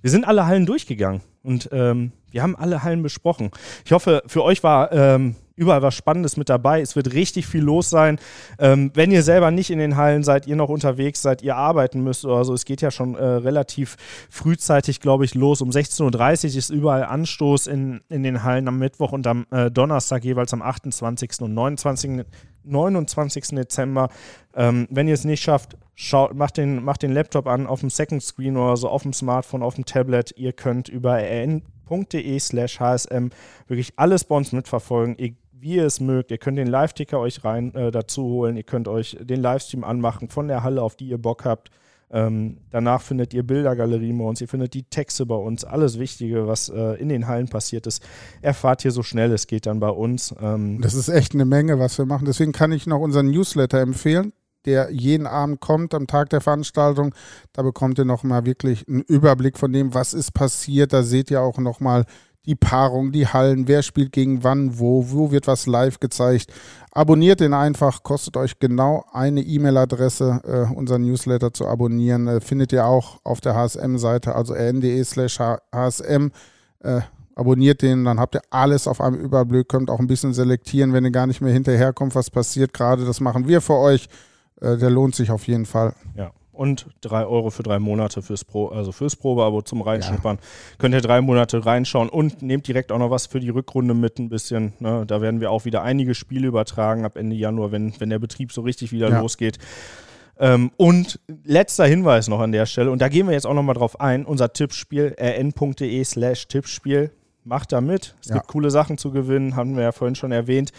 [0.00, 3.50] Wir sind alle Hallen durchgegangen und ähm, wir haben alle Hallen besprochen.
[3.84, 6.80] Ich hoffe, für euch war ähm, überall was Spannendes mit dabei.
[6.80, 8.18] Es wird richtig viel los sein.
[8.58, 12.02] Ähm, wenn ihr selber nicht in den Hallen seid, ihr noch unterwegs seid, ihr arbeiten
[12.02, 13.96] müsst oder so, es geht ja schon äh, relativ
[14.30, 15.60] frühzeitig, glaube ich, los.
[15.60, 19.70] Um 16.30 Uhr ist überall Anstoß in, in den Hallen am Mittwoch und am äh,
[19.70, 21.40] Donnerstag, jeweils am 28.
[21.40, 22.24] und 29.
[22.64, 23.48] 29.
[23.48, 24.08] Dezember.
[24.54, 27.90] Ähm, wenn ihr es nicht schafft, schaut, macht, den, macht den Laptop an auf dem
[27.90, 30.34] Second Screen oder so auf dem Smartphone, auf dem Tablet.
[30.36, 33.28] Ihr könnt über rn.de slash hsm
[33.66, 35.16] wirklich alles bei uns mitverfolgen,
[35.52, 36.30] wie ihr es mögt.
[36.30, 38.56] Ihr könnt den Live-Ticker euch rein äh, dazu holen.
[38.56, 41.70] Ihr könnt euch den Livestream anmachen von der Halle, auf die ihr Bock habt.
[42.14, 46.46] Ähm, danach findet ihr Bildergalerien bei uns, ihr findet die Texte bei uns, alles Wichtige,
[46.46, 48.06] was äh, in den Hallen passiert ist,
[48.42, 50.34] erfahrt ihr so schnell es geht dann bei uns.
[50.42, 52.26] Ähm das ist echt eine Menge, was wir machen.
[52.26, 54.34] Deswegen kann ich noch unseren Newsletter empfehlen,
[54.66, 57.14] der jeden Abend kommt am Tag der Veranstaltung.
[57.52, 60.92] Da bekommt ihr noch mal wirklich einen Überblick von dem, was ist passiert.
[60.92, 62.04] Da seht ihr auch noch mal
[62.46, 66.52] die Paarung, die Hallen, wer spielt gegen wann, wo, wo wird was live gezeigt.
[66.90, 72.26] Abonniert den einfach, kostet euch genau eine E-Mail-Adresse, äh, unseren Newsletter zu abonnieren.
[72.26, 76.30] Äh, findet ihr auch auf der HSM-Seite, also rn.de slash HSM.
[76.80, 77.02] Äh,
[77.36, 81.04] abonniert den, dann habt ihr alles auf einem Überblick, könnt auch ein bisschen selektieren, wenn
[81.04, 83.04] ihr gar nicht mehr hinterherkommt, was passiert gerade.
[83.04, 84.08] Das machen wir für euch.
[84.62, 85.94] Äh, der lohnt sich auf jeden Fall.
[86.16, 90.36] Ja und drei Euro für drei Monate fürs Pro, also fürs Probeabo zum Reinschnuppern.
[90.36, 90.42] Ja.
[90.78, 94.18] Könnt ihr drei Monate reinschauen und nehmt direkt auch noch was für die Rückrunde mit
[94.18, 94.74] ein bisschen.
[94.78, 95.04] Ne?
[95.06, 98.52] Da werden wir auch wieder einige Spiele übertragen ab Ende Januar, wenn, wenn der Betrieb
[98.52, 99.20] so richtig wieder ja.
[99.20, 99.58] losgeht.
[100.38, 103.74] Ähm, und letzter Hinweis noch an der Stelle, und da gehen wir jetzt auch nochmal
[103.74, 107.10] drauf ein, unser Tippspiel rn.de slash Tippspiel.
[107.44, 108.14] Macht da mit.
[108.20, 108.36] Es ja.
[108.36, 110.72] gibt coole Sachen zu gewinnen, haben wir ja vorhin schon erwähnt.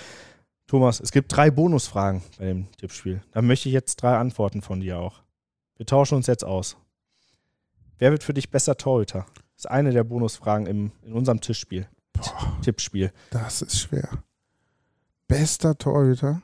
[0.74, 3.22] Thomas, es gibt drei Bonusfragen bei dem Tippspiel.
[3.32, 5.22] Da möchte ich jetzt drei Antworten von dir auch.
[5.78, 6.78] Wir tauschen uns jetzt aus.
[8.00, 9.28] Wer wird für dich besser Torhüter?
[9.36, 11.88] Das ist eine der Bonusfragen im, in unserem Tischspiel.
[12.14, 13.14] Boah, Tippspiel.
[13.30, 14.24] Das ist schwer.
[15.28, 16.42] Bester Torhüter?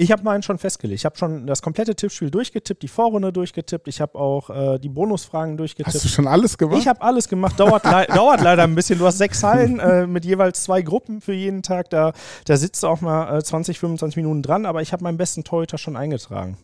[0.00, 1.00] Ich habe meinen schon festgelegt.
[1.00, 3.88] Ich habe schon das komplette Tippspiel durchgetippt, die Vorrunde durchgetippt.
[3.88, 5.92] Ich habe auch äh, die Bonusfragen durchgetippt.
[5.92, 6.78] Hast du schon alles gemacht?
[6.78, 7.58] Ich habe alles gemacht.
[7.58, 9.00] Dauert, le dauert leider ein bisschen.
[9.00, 11.90] Du hast sechs Hallen äh, mit jeweils zwei Gruppen für jeden Tag.
[11.90, 12.12] Da,
[12.44, 14.66] da sitzt du auch mal äh, 20, 25 Minuten dran.
[14.66, 16.58] Aber ich habe meinen besten Torhüter schon eingetragen.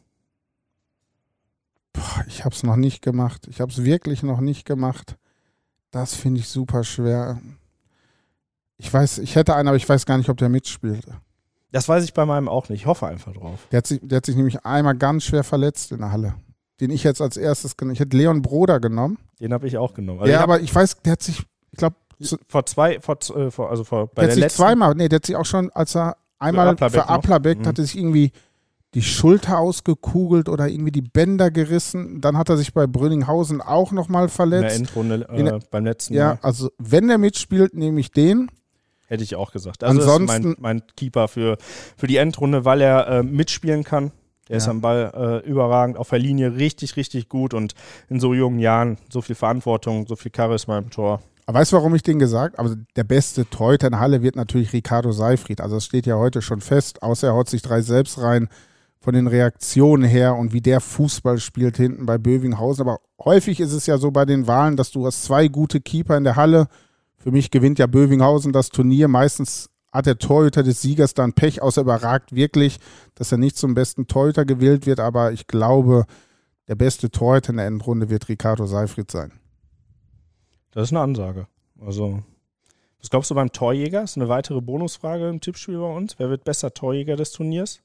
[1.93, 3.49] Boah, ich habe es noch nicht gemacht.
[3.51, 5.17] Ich habe es wirklich noch nicht gemacht.
[5.91, 7.41] Das finde ich super schwer.
[8.77, 11.07] Ich weiß, ich hätte einen, aber ich weiß gar nicht, ob der mitspielt.
[11.75, 12.83] Das weiß ich bei meinem auch nicht.
[12.83, 13.67] Ich hoffe einfach drauf.
[13.73, 16.35] Der hat sich, der hat sich nämlich einmal ganz schwer verletzt in der Halle.
[16.81, 19.19] Den ich jetzt als erstes genommen Ich hätte Leon Broder genommen.
[19.41, 20.21] Den habe ich auch genommen.
[20.21, 21.41] Also ja, aber ich weiß, der hat sich,
[21.73, 21.97] ich glaube.
[22.47, 25.17] Vor zwei, vor, äh, vor, also vor, bei der, der hat sich zweimal, nee, der
[25.17, 27.67] hat sich auch schon, als er einmal für Applerbeck, mhm.
[27.67, 28.31] hatte sich irgendwie
[28.95, 32.21] die Schulter ausgekugelt oder irgendwie die Bänder gerissen.
[32.21, 34.63] Dann hat er sich bei Brünninghausen auch nochmal verletzt.
[34.63, 36.39] In der Endrunde äh, In beim letzten Ja, Mal.
[36.43, 38.49] also wenn er mitspielt, nehme ich den.
[39.15, 39.85] Hätte ich auch gesagt.
[39.85, 41.57] Also Ansonsten, ist mein, mein Keeper für,
[41.97, 44.13] für die Endrunde, weil er äh, mitspielen kann.
[44.49, 47.75] Er ist am Ball äh, überragend, auf der Linie richtig, richtig gut und
[48.11, 51.23] in so jungen Jahren so viel Verantwortung, so viel Charisma im Tor.
[51.47, 52.69] Aber weißt du, warum ich den gesagt habe?
[52.69, 55.61] Also der beste Torhüter in der Halle wird natürlich Ricardo Seifried.
[55.61, 58.49] Also das steht ja heute schon fest, außer er haut sich drei selbst rein
[59.01, 62.87] von den Reaktionen her und wie der Fußball spielt hinten bei Bövinghausen.
[62.87, 66.17] Aber häufig ist es ja so bei den Wahlen, dass du hast zwei gute Keeper
[66.17, 66.69] in der Halle.
[67.25, 69.09] Für mich gewinnt ja Bövinghausen das Turnier.
[69.09, 72.79] Meistens hat der Torhüter des Siegers dann Pech, außer überragt wirklich,
[73.15, 75.01] dass er nicht zum besten Torhüter gewählt wird.
[75.01, 76.05] Aber ich glaube,
[76.69, 79.33] der beste Torhüter in der Endrunde wird Ricardo Seifried sein.
[80.73, 81.47] Das ist eine Ansage.
[81.81, 82.23] Also,
[83.01, 84.03] was glaubst du beim Torjäger?
[84.03, 86.19] Das ist eine weitere Bonusfrage im Tippspiel bei uns.
[86.19, 87.81] Wer wird besser Torjäger des Turniers?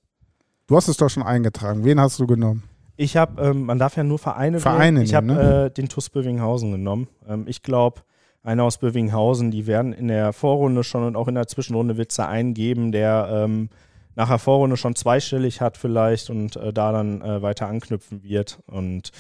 [0.68, 1.86] Du hast es doch schon eingetragen.
[1.86, 2.64] Wen hast du genommen?
[2.98, 5.06] Ich habe, ähm, man darf ja nur Vereine Vereine wählen.
[5.06, 5.66] Ich habe ne?
[5.68, 7.08] äh, den TUS Bövinghausen genommen.
[7.26, 8.02] Ähm, ich glaube,
[8.44, 12.12] einer aus Bövinghausen, die werden in der Vorrunde schon und auch in der Zwischenrunde wird
[12.12, 13.70] es einen geben, der ähm,
[14.16, 18.60] nach der Vorrunde schon zweistellig hat vielleicht und äh, da dann äh, weiter anknüpfen wird.
[18.68, 19.12] Und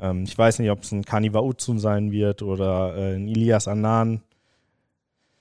[0.00, 3.68] ähm, ich weiß nicht, ob es ein Kaniva Uzun sein wird oder äh, ein Ilias
[3.68, 4.22] Anan,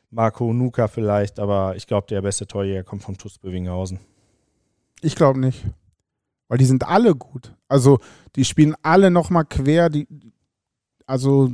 [0.09, 3.99] Marco Nuka vielleicht, aber ich glaube, der beste Torjäger kommt vom TUS Bövinghausen.
[5.01, 5.65] Ich glaube nicht.
[6.47, 7.55] Weil die sind alle gut.
[7.67, 7.99] Also
[8.35, 9.89] die spielen alle nochmal quer.
[9.89, 10.07] Die,
[11.07, 11.51] also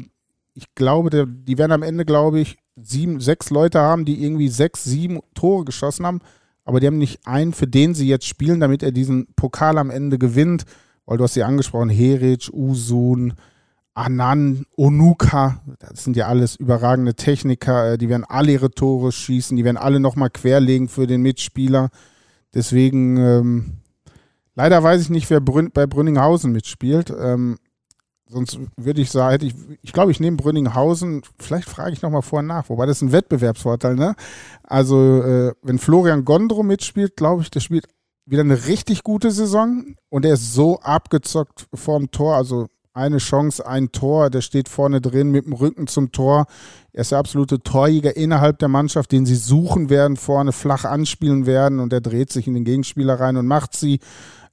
[0.53, 4.83] ich glaube, die werden am Ende, glaube ich, sieben, sechs Leute haben, die irgendwie sechs,
[4.83, 6.19] sieben Tore geschossen haben.
[6.63, 9.89] Aber die haben nicht einen, für den sie jetzt spielen, damit er diesen Pokal am
[9.89, 10.65] Ende gewinnt.
[11.05, 13.33] Weil du hast sie angesprochen, Heric, Usun,
[13.95, 19.57] Anan, Onuka, das sind ja alles überragende Techniker, äh, die werden alle ihre Tore schießen,
[19.57, 21.89] die werden alle nochmal querlegen für den Mitspieler.
[22.53, 23.65] Deswegen, ähm,
[24.55, 27.13] leider weiß ich nicht, wer Brün bei Brünninghausen mitspielt.
[27.19, 27.57] Ähm,
[28.31, 32.47] Sonst würde ich sagen, ich, ich glaube, ich nehme Brünninghausen, vielleicht frage ich nochmal vorher
[32.47, 34.15] nach, wobei das ist ein Wettbewerbsvorteil, ne?
[34.61, 37.87] Also, äh, wenn Florian Gondro mitspielt, glaube ich, der spielt
[38.27, 43.65] wieder eine richtig gute Saison und er ist so abgezockt vorm Tor, also eine Chance,
[43.65, 46.45] ein Tor, der steht vorne drin mit dem Rücken zum Tor.
[46.93, 51.47] Er ist der absolute Torjäger innerhalb der Mannschaft, den sie suchen werden, vorne flach anspielen
[51.47, 53.99] werden und er dreht sich in den Gegenspieler rein und macht sie.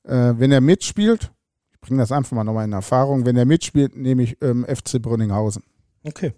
[0.04, 1.32] Äh, wenn er mitspielt,
[1.86, 5.62] bringe das einfach mal nochmal in Erfahrung, wenn er mitspielt, nehme ich ähm, FC Brünninghausen.
[6.04, 6.32] Okay.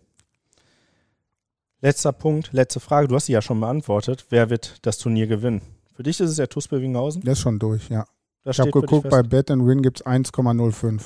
[1.80, 3.09] Letzter Punkt, letzte Frage.
[3.09, 4.26] Du hast sie ja schon beantwortet.
[4.30, 5.62] Wer wird das Turnier gewinnen?
[5.94, 7.22] Für dich ist es der TuS Bövinghausen?
[7.22, 8.05] Der ist schon durch, ja.
[8.44, 11.03] Das ich habe geguckt, bei Bet and Win gibt es 1,05.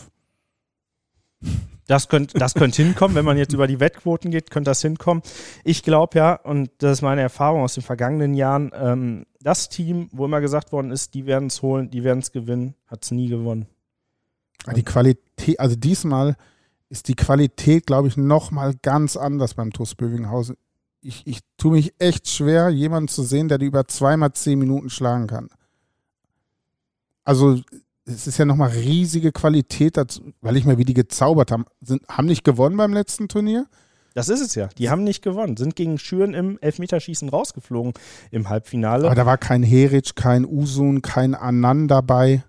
[1.87, 5.23] Das könnte das könnt hinkommen, wenn man jetzt über die Wettquoten geht, könnte das hinkommen.
[5.65, 10.09] Ich glaube ja, und das ist meine Erfahrung aus den vergangenen Jahren, ähm, das Team,
[10.13, 13.11] wo immer gesagt worden ist, die werden es holen, die werden es gewinnen, hat es
[13.11, 13.67] nie gewonnen.
[14.77, 16.37] Die Qualität, also diesmal
[16.89, 20.57] ist die Qualität, glaube ich, nochmal ganz anders beim TuS Bövinghausen.
[21.01, 24.91] Ich, ich tue mich echt schwer, jemanden zu sehen, der die über zweimal zehn Minuten
[24.91, 25.49] schlagen kann.
[27.25, 27.61] Also
[28.05, 31.65] es ist ja nochmal riesige Qualität, dazu, weil ich mal wie die gezaubert haben.
[31.81, 33.67] Sind, haben nicht gewonnen beim letzten Turnier?
[34.15, 34.69] Das ist es ja.
[34.79, 35.57] Die haben nicht gewonnen.
[35.57, 37.95] Sind gegen Schüren im Elfmeterschießen rausgeflogen
[38.31, 39.07] im Halbfinale.
[39.07, 42.45] Aber da war kein Heric, kein Usun, kein Anan dabei.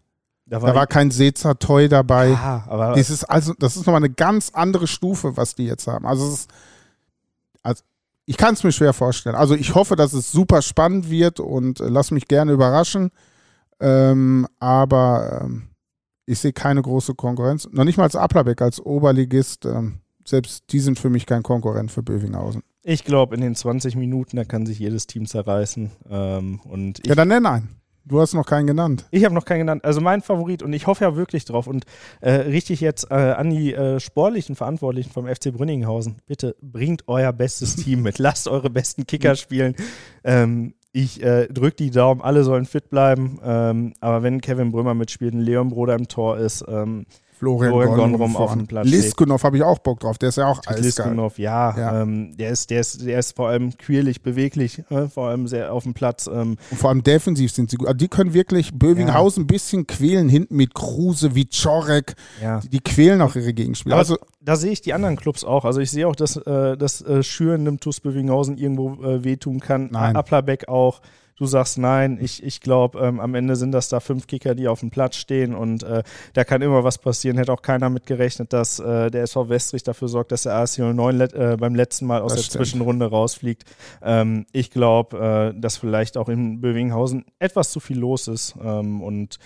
[0.45, 2.29] Da war, da war kein Seza Toy dabei.
[2.29, 5.87] Ja, aber das ist also, das ist nochmal eine ganz andere Stufe, was die jetzt
[5.87, 6.05] haben.
[6.05, 6.49] Also, ist,
[7.61, 7.83] also
[8.25, 9.35] ich kann es mir schwer vorstellen.
[9.35, 13.11] Also ich hoffe, dass es super spannend wird und äh, lass mich gerne überraschen.
[13.79, 15.63] Ähm, aber ähm,
[16.25, 17.67] ich sehe keine große Konkurrenz.
[17.71, 19.65] Noch nicht mal als Applerbeck, als Oberligist.
[19.65, 22.63] Ähm, selbst die sind für mich kein Konkurrent für Bövinghausen.
[22.83, 25.91] Ich glaube, in den 20 Minuten, da kann sich jedes Team zerreißen.
[26.09, 27.82] Ähm, und ja, dann nenn einen.
[28.05, 29.05] Du hast noch keinen genannt.
[29.11, 29.85] Ich habe noch keinen genannt.
[29.85, 31.85] Also mein Favorit und ich hoffe ja wirklich drauf und
[32.19, 36.17] äh, richtig jetzt äh, an die äh, sportlichen Verantwortlichen vom FC Brünninghausen.
[36.25, 38.19] Bitte bringt euer bestes Team mit.
[38.19, 39.75] Lasst eure besten Kicker spielen.
[40.25, 43.39] Ähm, ich äh, drücke die Daumen, alle sollen fit bleiben.
[43.43, 47.05] Ähm, aber wenn Kevin Brömer mitspielt, ein Leon Bruder im Tor ist, ähm,
[47.43, 50.47] Florian, Florian Gonrum auf dem Platz Liskunov habe ich auch Bock drauf, der ist ja
[50.47, 50.83] auch eiskalt.
[50.83, 52.01] Liskunov, ja, ja.
[52.01, 55.73] Ähm, der, ist, der, ist, der ist vor allem quirlig, beweglich, äh, vor allem sehr
[55.73, 56.27] auf dem Platz.
[56.27, 56.57] Ähm.
[56.71, 57.87] Und vor allem defensiv sind sie gut.
[57.87, 59.43] Also die können wirklich Bövinghausen ja.
[59.43, 62.15] ein bisschen quälen, hinten mit Kruse, wie Czorek.
[62.41, 62.61] Ja.
[62.61, 63.97] Die, die, quälen auch ihre Gegenspieler.
[63.97, 65.65] also, da sehe ich die anderen Clubs auch.
[65.65, 69.59] Also ich sehe auch, dass, äh, dass äh, Schüren dem TuS Bövinghausen irgendwo äh, wehtun
[69.59, 69.89] kann.
[69.91, 70.15] Nein.
[70.15, 71.01] Applerbeck auch.
[71.43, 74.69] Du sagst nein, ich, ich glaube, ähm, am Ende sind das da fünf Kicker, die
[74.69, 77.37] auf dem Platz stehen und äh, da kann immer was passieren.
[77.37, 80.77] Hätte auch keiner mit gerechnet, dass äh, der SV Westrich dafür sorgt, dass der AS
[80.77, 82.65] 09 let, äh, beim letzten Mal aus das der stimmt.
[82.65, 83.65] Zwischenrunde rausfliegt.
[84.01, 89.01] Ähm, ich glaube, äh, dass vielleicht auch in Bövinghausen etwas zu viel los ist ähm,
[89.01, 89.37] und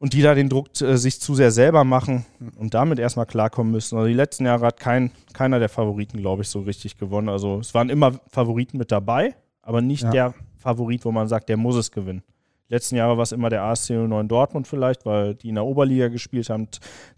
[0.00, 2.26] und die da den Druck äh, sich zu sehr selber machen
[2.56, 3.96] und damit erstmal klarkommen müssen.
[3.96, 7.28] Also die letzten Jahre hat kein, keiner der Favoriten, glaube ich, so richtig gewonnen.
[7.28, 10.10] Also es waren immer Favoriten mit dabei, aber nicht ja.
[10.10, 10.34] der
[10.66, 12.24] Favorit, wo man sagt, der muss es gewinnen.
[12.68, 15.64] Die letzten Jahre war es immer der ASC 09 Dortmund vielleicht, weil die in der
[15.64, 16.66] Oberliga gespielt haben,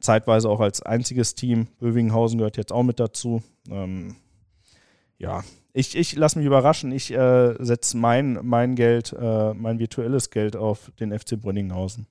[0.01, 1.69] zeitweise auch als einziges Team.
[1.79, 3.43] Bövinghausen gehört jetzt auch mit dazu.
[3.71, 4.17] Ähm,
[5.17, 5.43] ja,
[5.73, 6.93] ich, ich lasse mich überraschen.
[6.93, 12.07] Ich äh, setze mein, mein Geld, äh, mein virtuelles Geld auf den FC Brünninghausen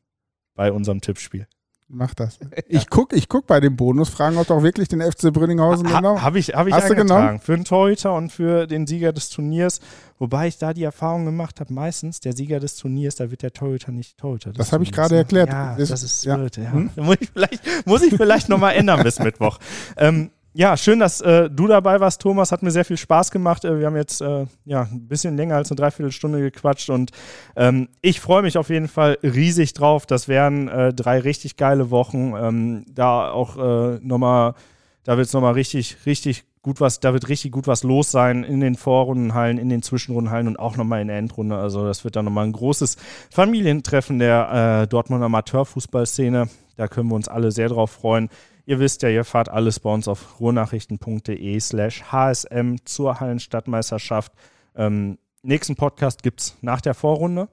[0.55, 1.47] bei unserem Tippspiel.
[1.89, 2.39] Mach das.
[2.67, 6.21] Ich gucke ich guck bei den Bonusfragen, ob auch wirklich den FC Brünninghausen ha, genommen
[6.21, 7.39] Habe ich, hab ich Hast eingetragen.
[7.39, 9.79] Für den Torhüter und für den Sieger des Turniers.
[10.19, 13.53] Wobei ich da die Erfahrung gemacht habe, meistens der Sieger des Turniers, da wird der
[13.53, 14.51] Torhüter nicht Torhüter.
[14.51, 15.49] Das habe ich gerade erklärt.
[15.49, 16.35] Ja, das, das ist ja.
[16.35, 16.57] blöd.
[16.57, 16.71] Ja.
[16.71, 16.89] Hm?
[16.95, 19.59] Muss ich vielleicht, muss ich vielleicht nochmal ändern bis Mittwoch.
[19.99, 22.51] Ähm, ja, schön, dass äh, du dabei warst, Thomas.
[22.51, 23.63] Hat mir sehr viel Spaß gemacht.
[23.63, 27.11] Äh, wir haben jetzt äh, ja, ein bisschen länger als eine Dreiviertelstunde gequatscht und
[27.55, 30.07] ähm, ich freue mich auf jeden Fall riesig drauf.
[30.07, 32.33] Das wären äh, drei richtig geile Wochen.
[32.35, 34.55] Ähm, da auch äh, nochmal,
[35.03, 38.43] da wird es nochmal richtig, richtig gut was, da wird richtig gut was los sein
[38.43, 41.55] in den Vorrundenhallen, in den Zwischenrundenhallen und auch nochmal in der Endrunde.
[41.55, 42.97] Also das wird dann nochmal ein großes
[43.31, 46.49] Familientreffen der äh, Dortmunder Amateurfußballszene.
[46.75, 48.27] Da können wir uns alle sehr drauf freuen.
[48.65, 54.33] Ihr wisst ja, ihr fahrt alles bei uns auf ruhrnachrichten.de slash hsm zur Hallenstadtmeisterschaft.
[54.75, 57.47] Ähm, nächsten Podcast gibt es nach der Vorrunde.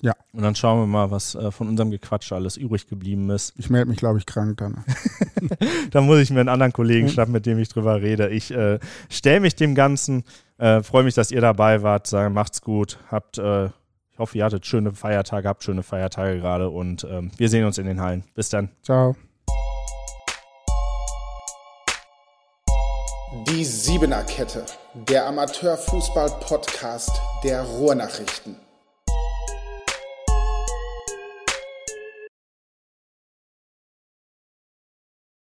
[0.00, 0.14] Ja.
[0.32, 3.52] Und dann schauen wir mal, was äh, von unserem Gequatsch alles übrig geblieben ist.
[3.56, 4.84] Ich melde mich, glaube ich, krank dann.
[5.90, 8.28] dann muss ich mir einen anderen Kollegen schnappen, mit dem ich drüber rede.
[8.28, 8.78] Ich äh,
[9.10, 10.24] stelle mich dem Ganzen,
[10.58, 14.44] äh, freue mich, dass ihr dabei wart, sage, macht's gut, habt, äh, ich hoffe, ihr
[14.44, 18.24] hattet schöne Feiertage, habt schöne Feiertage gerade und ähm, wir sehen uns in den Hallen.
[18.34, 18.70] Bis dann.
[18.82, 19.14] Ciao.
[23.48, 28.67] Die Siebener Kette, der Amateurfußball-Podcast der Ruhrnachrichten.